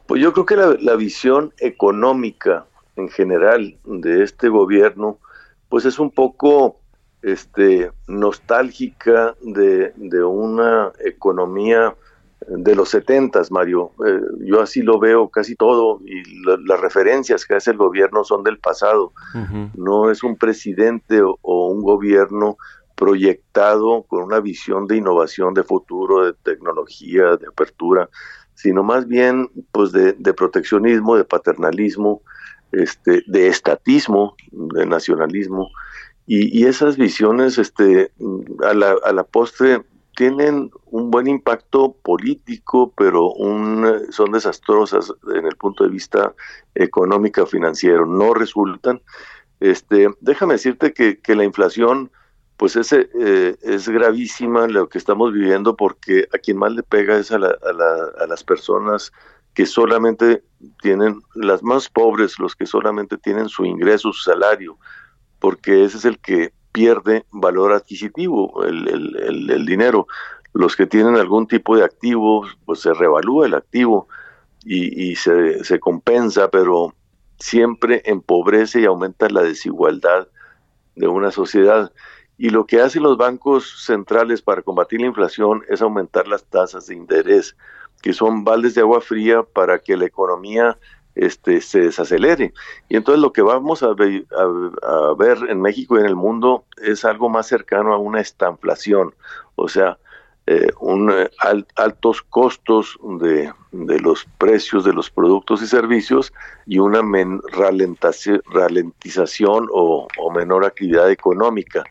[0.08, 2.66] Pues yo creo que la, la visión económica
[2.98, 5.20] en general de este gobierno,
[5.70, 6.83] pues es un poco
[7.24, 11.96] este, nostálgica de, de una economía
[12.48, 13.92] de los setentas, Mario.
[14.06, 16.22] Eh, yo así lo veo casi todo y
[16.68, 19.14] las referencias que hace el gobierno son del pasado.
[19.76, 22.58] No es un presidente o, o, un gobierno
[22.96, 28.10] proyectado con una visión de innovación, de futuro, de tecnología, de apertura,
[28.54, 32.22] sino más bien pues de, de proteccionismo, de paternalismo,
[32.72, 35.70] este, de estatismo, de nacionalismo.
[36.26, 38.12] Y, y esas visiones este,
[38.64, 39.84] a, la, a la postre
[40.16, 46.34] tienen un buen impacto político, pero un, son desastrosas en el punto de vista
[46.76, 49.02] económico financiero, no resultan.
[49.60, 52.12] Este, déjame decirte que, la inflación
[52.58, 53.08] pues es, eh,
[53.62, 57.48] es gravísima lo que estamos viviendo porque a quien más le pega es a, la,
[57.48, 59.12] a, la, a las personas
[59.54, 60.44] que solamente
[60.82, 64.78] tienen, las más pobres, los que solamente tienen su ingreso, su salario,
[65.44, 68.88] porque ese es el que pierde valor adquisitivo, el,
[69.50, 70.08] el, dinero.
[70.54, 74.08] Los que tienen algún tipo de activo, pues se revalúa el activo
[74.64, 76.96] y, y se, se, compensa, pero
[77.40, 80.30] siempre empobrece y aumenta la desigualdad
[80.96, 81.92] de una sociedad.
[82.38, 86.88] Y lo que hacen los bancos centrales para combatir la inflación es aumentar las tasas
[86.88, 87.58] de interés,
[88.02, 90.78] que son baldes de agua fría para que la economía
[91.16, 92.54] este, se desacelere.
[92.90, 94.26] Y entonces lo que vamos a ver,
[95.50, 99.14] en México y en el mundo es algo más cercano a una estanflación,
[99.56, 99.98] o sea,
[100.46, 106.34] eh, un, eh, al, altos costos de, de, los precios de los productos y servicios
[106.66, 111.86] y una men, ralentización o, o, menor actividad económica.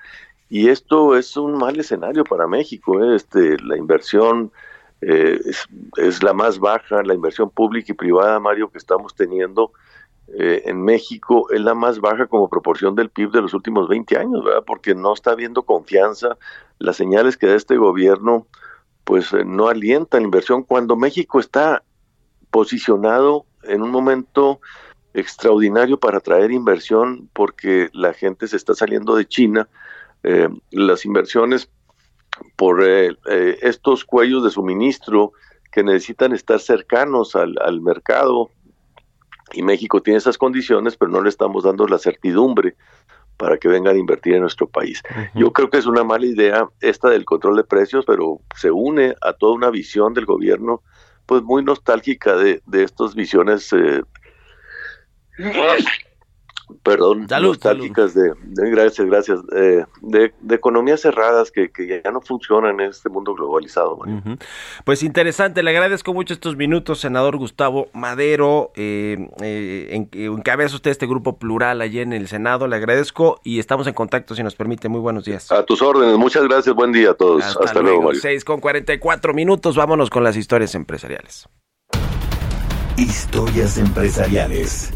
[0.50, 3.02] Y esto es un mal escenario para México.
[3.02, 3.16] ¿eh?
[3.16, 4.52] Este, la inversión
[5.02, 9.72] eh, es, es, la más baja, la inversión pública y privada, Mario, que estamos teniendo
[10.28, 14.16] eh, en México es la más baja como proporción del PIB de los últimos 20
[14.16, 14.64] años, ¿verdad?
[14.66, 16.38] Porque no está habiendo confianza.
[16.78, 18.46] Las señales que da este gobierno,
[19.04, 21.82] pues eh, no alientan la inversión cuando México está
[22.50, 24.60] posicionado en un momento
[25.12, 29.68] extraordinario para atraer inversión porque la gente se está saliendo de China.
[30.22, 31.68] Eh, las inversiones
[32.56, 35.32] por eh, eh, estos cuellos de suministro
[35.70, 38.50] que necesitan estar cercanos al, al, mercado
[39.52, 42.74] y México tiene esas condiciones, pero no le estamos dando la certidumbre
[43.36, 45.02] para que vengan a invertir en nuestro país.
[45.10, 45.30] Uh -huh.
[45.34, 49.14] Yo creo que es una mala idea esta del control de precios, pero se une
[49.20, 50.82] a toda una visión del gobierno,
[51.26, 54.02] pues muy nostálgica de, de estas visiones eh,
[56.82, 58.36] perdón, salud, nostálgicas salud.
[58.42, 62.90] De, de, gracias, gracias, eh, de, de, economías cerradas que, que, ya no funcionan en
[62.90, 63.96] este mundo globalizado.
[63.96, 64.38] Uh -huh.
[64.84, 70.90] Pues interesante, le agradezco mucho estos minutos, senador Gustavo Madero, eh, eh, en, encabeza usted
[70.90, 74.54] este grupo plural allí en el Senado, le agradezco y estamos en contacto si nos
[74.54, 75.50] permite, muy buenos días.
[75.52, 78.02] A tus órdenes, muchas gracias, buen día a todos, hasta, hasta luego.
[78.02, 81.48] luego 6 con 44 minutos, vámonos con las historias empresariales.
[82.96, 84.92] Historias empresariales.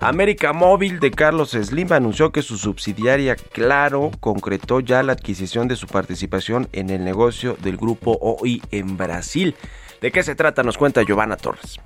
[0.00, 5.76] América Móvil de Carlos Slim anunció que su subsidiaria Claro concretó ya la adquisición de
[5.76, 9.54] su participación en el negocio del grupo OI en Brasil.
[10.00, 10.62] ¿De qué se trata?
[10.62, 11.80] Nos cuenta Giovanna Torres.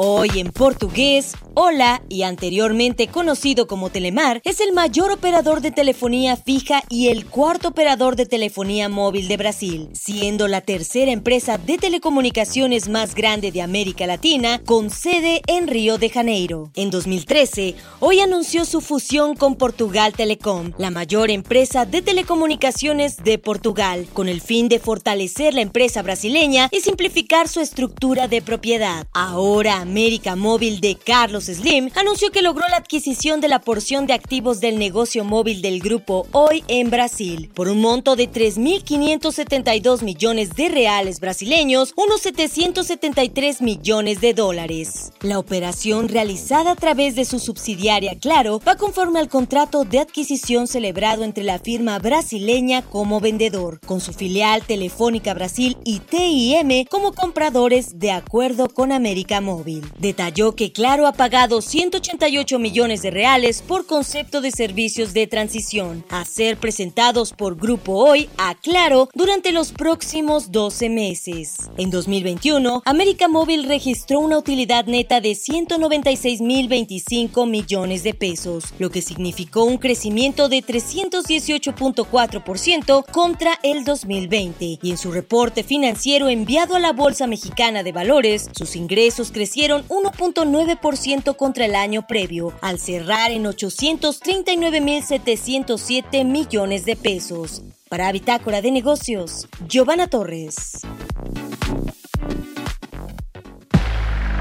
[0.00, 6.36] Hoy en portugués, Hola y anteriormente conocido como Telemar es el mayor operador de telefonía
[6.36, 11.78] fija y el cuarto operador de telefonía móvil de Brasil, siendo la tercera empresa de
[11.78, 16.70] telecomunicaciones más grande de América Latina con sede en Río de Janeiro.
[16.76, 23.38] En 2013, Hoy anunció su fusión con Portugal Telecom, la mayor empresa de telecomunicaciones de
[23.38, 29.08] Portugal, con el fin de fortalecer la empresa brasileña y simplificar su estructura de propiedad.
[29.12, 34.12] Ahora América Móvil de Carlos Slim anunció que logró la adquisición de la porción de
[34.12, 40.50] activos del negocio móvil del grupo Hoy en Brasil por un monto de 3.572 millones
[40.54, 45.10] de reales brasileños, unos 773 millones de dólares.
[45.22, 50.66] La operación realizada a través de su subsidiaria Claro va conforme al contrato de adquisición
[50.66, 57.14] celebrado entre la firma brasileña como vendedor, con su filial Telefónica Brasil y TIM como
[57.14, 59.77] compradores de acuerdo con América Móvil.
[59.98, 66.04] Detalló que Claro ha pagado 188 millones de reales por concepto de servicios de transición
[66.08, 71.56] a ser presentados por Grupo Hoy a Claro durante los próximos 12 meses.
[71.76, 79.02] En 2021, América Móvil registró una utilidad neta de 196.025 millones de pesos, lo que
[79.02, 84.78] significó un crecimiento de 318.4% contra el 2020.
[84.82, 89.67] Y en su reporte financiero enviado a la Bolsa Mexicana de Valores, sus ingresos crecieron
[89.68, 97.62] 1.9% contra el año previo, al cerrar en 839.707 millones de pesos.
[97.88, 100.82] Para Bitácora de Negocios, Giovanna Torres.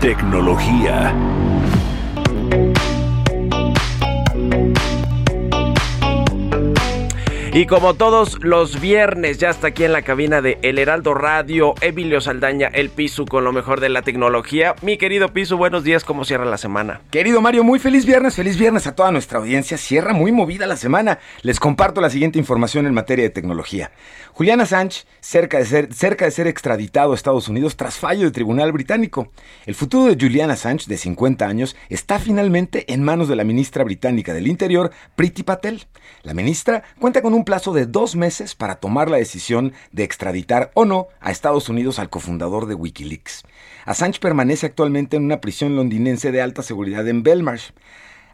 [0.02, 1.16] Tecnología.
[7.58, 11.74] Y como todos los viernes, ya está aquí en la cabina de El Heraldo Radio,
[11.82, 14.76] Emilio Saldaña, el Pisu con lo mejor de la tecnología.
[14.84, 17.02] Mi querido Pisu, buenos días, ¿cómo cierra la semana?
[17.10, 19.80] Querido Mario, muy feliz viernes, feliz viernes a toda nuestra audiencia.
[19.80, 21.18] Cierra muy movida la semana.
[21.42, 23.90] Les comparto la siguiente información en materia de tecnología.
[24.38, 29.32] Julian Assange, cerca de ser, extraditado a Estados Unidos tras fallo del tribunal británico.
[29.66, 33.84] El futuro de Julian Assange, de 50 años, está finalmente en manos de la ministra
[33.84, 35.88] británica del Interior, Priti Patel.
[36.22, 40.70] La ministra cuenta con un plazo de dos meses para tomar la decisión de extraditar
[40.76, 43.44] o no a Estados Unidos al cofundador de Wikileaks.
[43.86, 47.72] Assange permanece actualmente en una prisión londinense de alta seguridad en Belmarsh.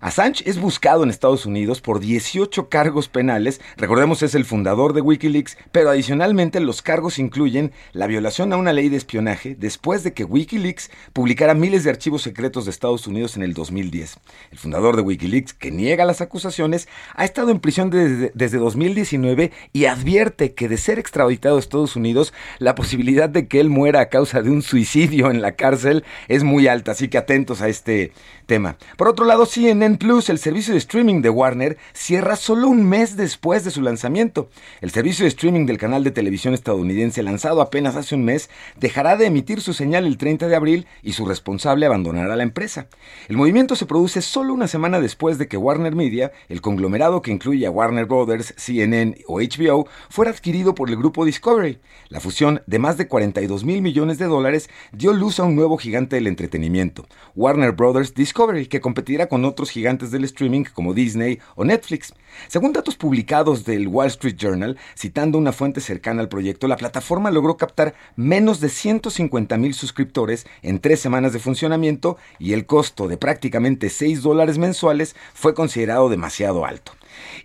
[0.04, 4.99] Assange es buscado en Estados Unidos por 18 cargos penales, recordemos es el fundador de
[4.99, 10.12] Wikileaks, pero adicionalmente los cargos incluyen la violación a una ley de espionaje después de
[10.12, 14.18] que Wikileaks publicara miles de archivos secretos de Estados Unidos en el 2010.
[14.51, 19.54] El fundador de Wikileaks, que niega las acusaciones, ha estado en prisión desde, desde 2019
[19.72, 24.01] y advierte que de ser extraditado a Estados Unidos, la posibilidad de que él muera
[24.01, 27.70] a causa de un suicidio en la cárcel es muy alta, así que atentos a
[27.70, 28.12] este
[28.47, 28.76] tema.
[28.97, 33.15] Por otro lado, CNN Plus, el servicio de streaming de Warner, cierra solo un mes
[33.15, 34.49] después de su lanzamiento.
[34.81, 39.17] El servicio de streaming del canal de televisión estadounidense, lanzado apenas hace un mes, dejará
[39.17, 42.87] de emitir su señal el 30 de abril y su responsable abandonará la empresa.
[43.27, 47.31] El movimiento se produce solo una semana después de que Warner Media, el conglomerado que
[47.31, 51.79] incluye a Warner Brothers, CNN o HBO, fuera adquirido por el grupo Discovery.
[52.09, 55.77] La fusión de más de 42 mil millones de dólares dio luz a un nuevo
[55.77, 61.39] gigante del entretenimiento, Warner Brothers Discovery, que competirá con otros gigantes del streaming como Disney
[61.55, 62.13] o Netflix.
[62.47, 67.32] Según datos publicados del Wall Street Journal, citando una fuente cercana al proyecto, la plataforma
[67.32, 73.07] logró captar menos de 150 mil suscriptores en tres semanas de funcionamiento y el costo
[73.07, 76.93] de prácticamente 6 dólares mensuales fue considerado demasiado alto.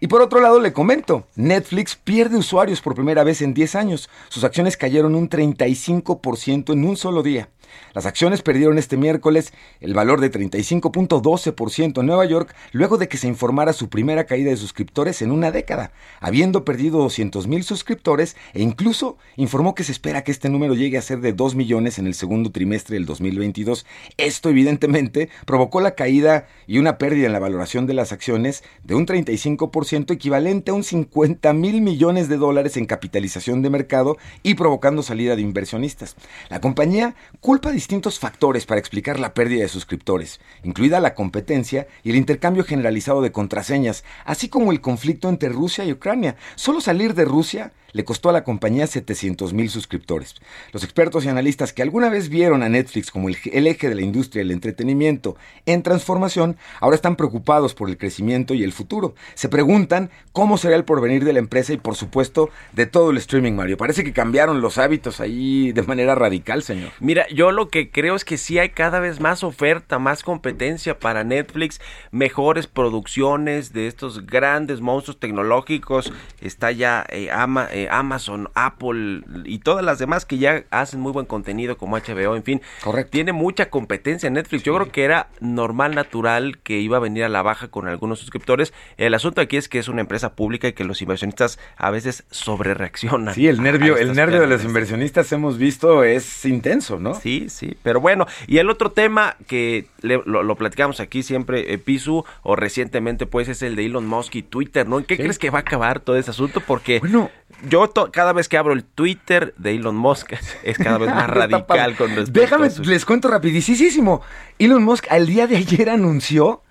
[0.00, 4.08] Y por otro lado le comento, Netflix pierde usuarios por primera vez en 10 años.
[4.28, 7.48] Sus acciones cayeron un 35% en un solo día.
[7.94, 13.16] Las acciones perdieron este miércoles el valor de 35.12% en Nueva York luego de que
[13.16, 18.62] se informara su primera caída de suscriptores en una década, habiendo perdido 200.000 suscriptores e
[18.62, 22.06] incluso informó que se espera que este número llegue a ser de 2 millones en
[22.06, 23.86] el segundo trimestre del 2022.
[24.16, 28.94] Esto evidentemente provocó la caída y una pérdida en la valoración de las acciones de
[28.94, 29.68] un 35%
[30.12, 35.36] equivalente a un 50 mil millones de dólares en capitalización de mercado y provocando salida
[35.36, 36.16] de inversionistas.
[36.48, 42.10] La compañía culpa distintos factores para explicar la pérdida de suscriptores, incluida la competencia y
[42.10, 46.36] el intercambio generalizado de contraseñas, así como el conflicto entre Rusia y Ucrania.
[46.56, 50.34] Solo salir de Rusia le costó a la compañía 700 mil suscriptores.
[50.72, 53.36] Los expertos y analistas que alguna vez vieron a Netflix como el,
[53.66, 55.36] eje de la industria del entretenimiento
[55.66, 59.14] en transformación, ahora están preocupados por el crecimiento y el futuro.
[59.34, 63.16] Se preguntan cómo será el porvenir de la empresa y por supuesto de todo el
[63.16, 63.76] streaming, Mario.
[63.76, 66.90] Parece que cambiaron los hábitos ahí de manera radical, señor.
[67.00, 70.98] Mira, yo lo que creo es que sí hay cada vez más oferta, más competencia
[70.98, 71.80] para Netflix,
[72.10, 76.12] mejores producciones de estos grandes monstruos tecnológicos.
[76.40, 81.26] Está ya eh, Ama, Amazon, Apple y todas las demás que ya hacen muy buen
[81.26, 82.62] contenido como HBO, en fin.
[82.82, 83.10] Correcto.
[83.12, 84.64] Tiene mucha competencia en Netflix.
[84.64, 88.18] Yo creo que era normal, natural que iba a venir a la baja con algunos
[88.18, 88.72] suscriptores.
[88.96, 92.24] El asunto aquí es que es una empresa pública y que los inversionistas a veces
[92.30, 93.34] sobre reaccionan.
[93.34, 97.14] Sí, el nervio, el nervio de los inversionistas hemos visto es intenso, ¿no?
[97.14, 98.26] Sí, sí, pero bueno.
[98.46, 103.26] Y el otro tema que le, lo, lo, platicamos aquí siempre, eh, Pisu, o recientemente,
[103.26, 104.98] pues es el de Elon Musk y Twitter, ¿no?
[104.98, 105.22] ¿En qué sí.
[105.22, 106.60] crees que va a acabar todo ese asunto?
[106.60, 107.30] Porque bueno,
[107.66, 110.32] yo cada vez que abro el Twitter de Elon Musk
[110.62, 112.86] es cada vez más radical con respecto Déjame, a sus...
[112.86, 114.22] les cuento rapidísimo.
[114.58, 116.62] Elon Musk al día de ayer anunció,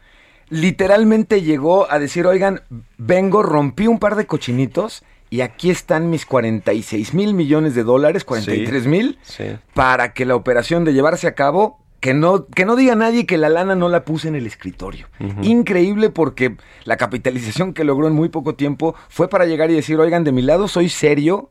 [0.49, 2.61] literalmente llegó a decir, oigan,
[2.97, 8.23] vengo, rompí un par de cochinitos y aquí están mis 46 mil millones de dólares,
[8.23, 9.55] 43 mil, sí, sí.
[9.73, 13.37] para que la operación de llevarse a cabo que no, que no diga nadie que
[13.37, 15.07] la lana no la puse en el escritorio.
[15.41, 19.99] Increíble porque la capitalización que logró en muy poco tiempo fue para llegar y decir,
[19.99, 21.49] oigan, de mi lado soy serio.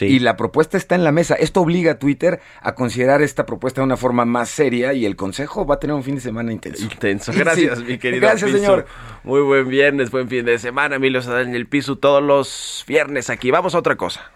[0.00, 1.36] Y la propuesta está en la mesa.
[1.36, 5.14] Esto obliga a Twitter a considerar esta propuesta de una forma más seria y el
[5.14, 6.82] consejo va a tener un fin de semana intenso.
[6.82, 7.32] Intenso.
[7.36, 8.22] Gracias, mi querido.
[8.22, 8.86] Gracias, señor.
[9.22, 10.96] Muy buen viernes, buen fin de semana.
[10.96, 13.52] Emilio Sadal en el piso todos los viernes aquí.
[13.52, 14.32] Vamos a otra cosa.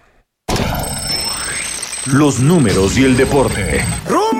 [2.06, 3.84] Los números y el deporte.
[4.08, 4.30] Yo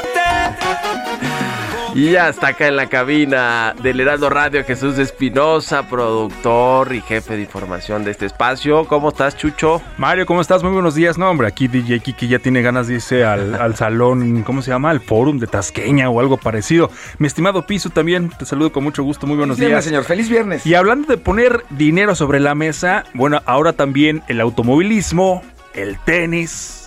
[1.94, 7.36] Y ya está acá en la cabina del Heraldo Radio Jesús Espinosa, productor y jefe
[7.36, 8.86] de información de este espacio.
[8.86, 9.82] ¿Cómo estás, Chucho?
[9.98, 10.62] Mario, ¿cómo estás?
[10.62, 11.18] Muy buenos días.
[11.18, 14.70] No, hombre, aquí DJ Kiki ya tiene ganas de irse al, al salón, ¿cómo se
[14.70, 14.88] llama?
[14.88, 16.90] Al Fórum de Tasqueña o algo parecido.
[17.18, 19.26] Mi estimado Piso también, te saludo con mucho gusto.
[19.26, 19.90] Muy buenos Feliz viernes, días.
[19.90, 20.04] señor.
[20.04, 20.66] Feliz viernes.
[20.66, 25.42] Y hablando de poner dinero sobre la mesa, bueno, ahora también el automovilismo,
[25.74, 26.81] el tenis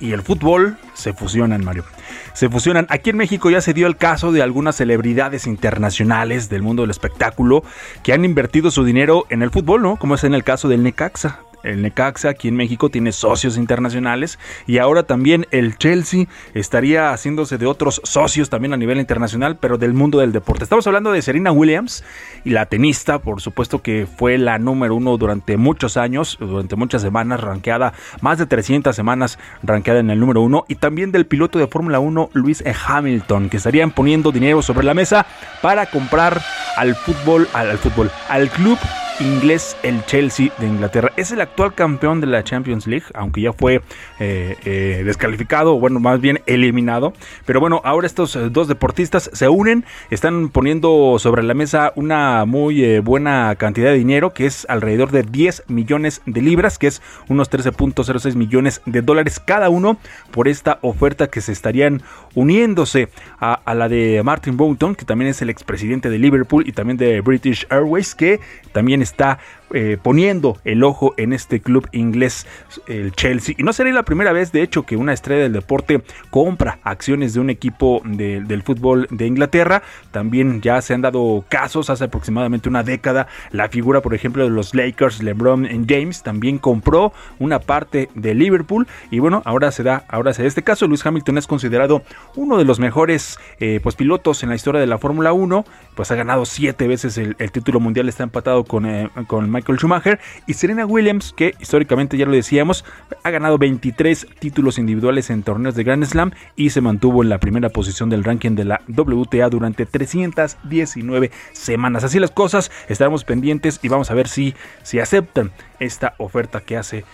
[0.00, 1.84] y el fútbol se fusionan, Mario.
[2.32, 2.86] Se fusionan.
[2.88, 6.90] Aquí en México ya se dio el caso de algunas celebridades internacionales del mundo del
[6.90, 7.62] espectáculo
[8.02, 9.96] que han invertido su dinero en el fútbol, ¿no?
[9.96, 11.40] Como es en el caso del Necaxa.
[11.62, 17.58] El Necaxa aquí en México tiene socios internacionales y ahora también el Chelsea estaría haciéndose
[17.58, 20.64] de otros socios también a nivel internacional, pero del mundo del deporte.
[20.64, 22.04] Estamos hablando de Serena Williams
[22.44, 27.02] y la tenista, por supuesto que fue la número uno durante muchos años, durante muchas
[27.02, 31.58] semanas, rankeada, más de 300 semanas rankeada en el número uno, y también del piloto
[31.58, 32.62] de Fórmula 1, Luis.
[32.86, 35.26] Hamilton, que estarían poniendo dinero sobre la mesa
[35.62, 36.40] para comprar
[36.76, 38.78] al fútbol, al, al fútbol, al club
[39.20, 41.12] inglés el Chelsea de Inglaterra.
[41.16, 43.82] Es el actual campeón de la Champions League, aunque ya fue
[44.20, 47.12] eh, eh, descalificado, bueno, más bien eliminado.
[47.44, 52.44] Pero bueno, ahora estos eh, dos deportistas se unen, están poniendo sobre la mesa una
[52.44, 57.02] muy buena cantidad de dinero, que es alrededor de 10 millones de libras, que es
[57.28, 59.98] unos 13.06 millones de dólares cada uno
[60.30, 62.02] por esta oferta que se estarían
[62.34, 63.08] uniéndose
[63.40, 67.20] a, la de Martin Bounton, que también es el expresidente de Liverpool y también de
[67.20, 68.40] British Airways, que
[68.72, 69.38] también está
[69.72, 72.46] eh, poniendo el ojo en este club inglés,
[72.86, 73.54] el Chelsea.
[73.58, 77.34] Y no sería la primera vez, de hecho, que una estrella del deporte compra acciones
[77.34, 79.82] de un equipo de- del fútbol de Inglaterra.
[80.10, 83.26] También ya se han dado casos hace aproximadamente una década.
[83.50, 88.86] La figura, por ejemplo, de los Lakers, LeBron James, también compró una parte de Liverpool.
[89.10, 90.86] Y bueno, ahora se da, ahora se da este caso.
[90.86, 92.02] Luis Hamilton es considerado
[92.36, 95.64] uno de los mejores eh, pues, pilotos en la historia de la Fórmula 1.
[95.94, 99.78] Pues ha ganado siete veces el, el título mundial, está empatado con, eh, con Michael
[99.78, 100.20] Schumacher.
[100.46, 102.84] Y Serena Williams, que históricamente ya lo decíamos,
[103.22, 107.38] ha ganado 23 títulos individuales en torneos de Grand Slam y se mantuvo en la
[107.38, 112.04] primera posición del ranking de la WTA durante 319 semanas.
[112.04, 115.50] Así las cosas, estaremos pendientes y vamos a ver si, si aceptan
[115.80, 117.04] esta oferta que hace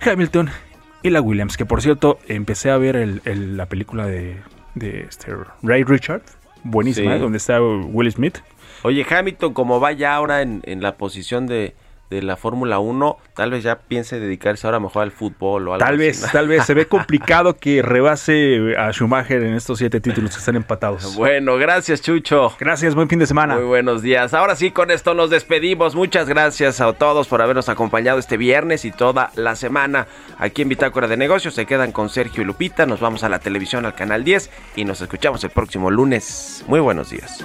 [0.00, 0.50] Hamilton
[1.02, 1.56] y la Williams.
[1.56, 4.36] Que por cierto, empecé a ver el- el- la película de,
[4.74, 5.32] de este
[5.62, 6.22] Ray Richard,
[6.62, 7.20] buenísima, Sí.
[7.20, 8.38] donde está Will Smith.
[8.82, 11.74] Oye, Hamilton, como va ya ahora en, en la posición de,
[12.10, 15.84] de la Fórmula 1, tal vez ya piense dedicarse ahora mejor al fútbol o algo
[15.84, 16.64] Tal así, vez, tal vez.
[16.64, 21.14] Se ve complicado que rebase a Schumacher en estos siete títulos que están empatados.
[21.14, 22.52] Bueno, gracias, Chucho.
[22.58, 23.54] Gracias, buen fin de semana.
[23.54, 24.34] Muy buenos días.
[24.34, 25.94] Ahora sí, con esto nos despedimos.
[25.94, 30.08] Muchas gracias a todos por habernos acompañado este viernes y toda la semana
[30.38, 31.54] aquí en Bitácora de Negocios.
[31.54, 32.86] Se quedan con Sergio y Lupita.
[32.86, 36.64] Nos vamos a la televisión, al canal 10 y nos escuchamos el próximo lunes.
[36.66, 37.44] Muy buenos días.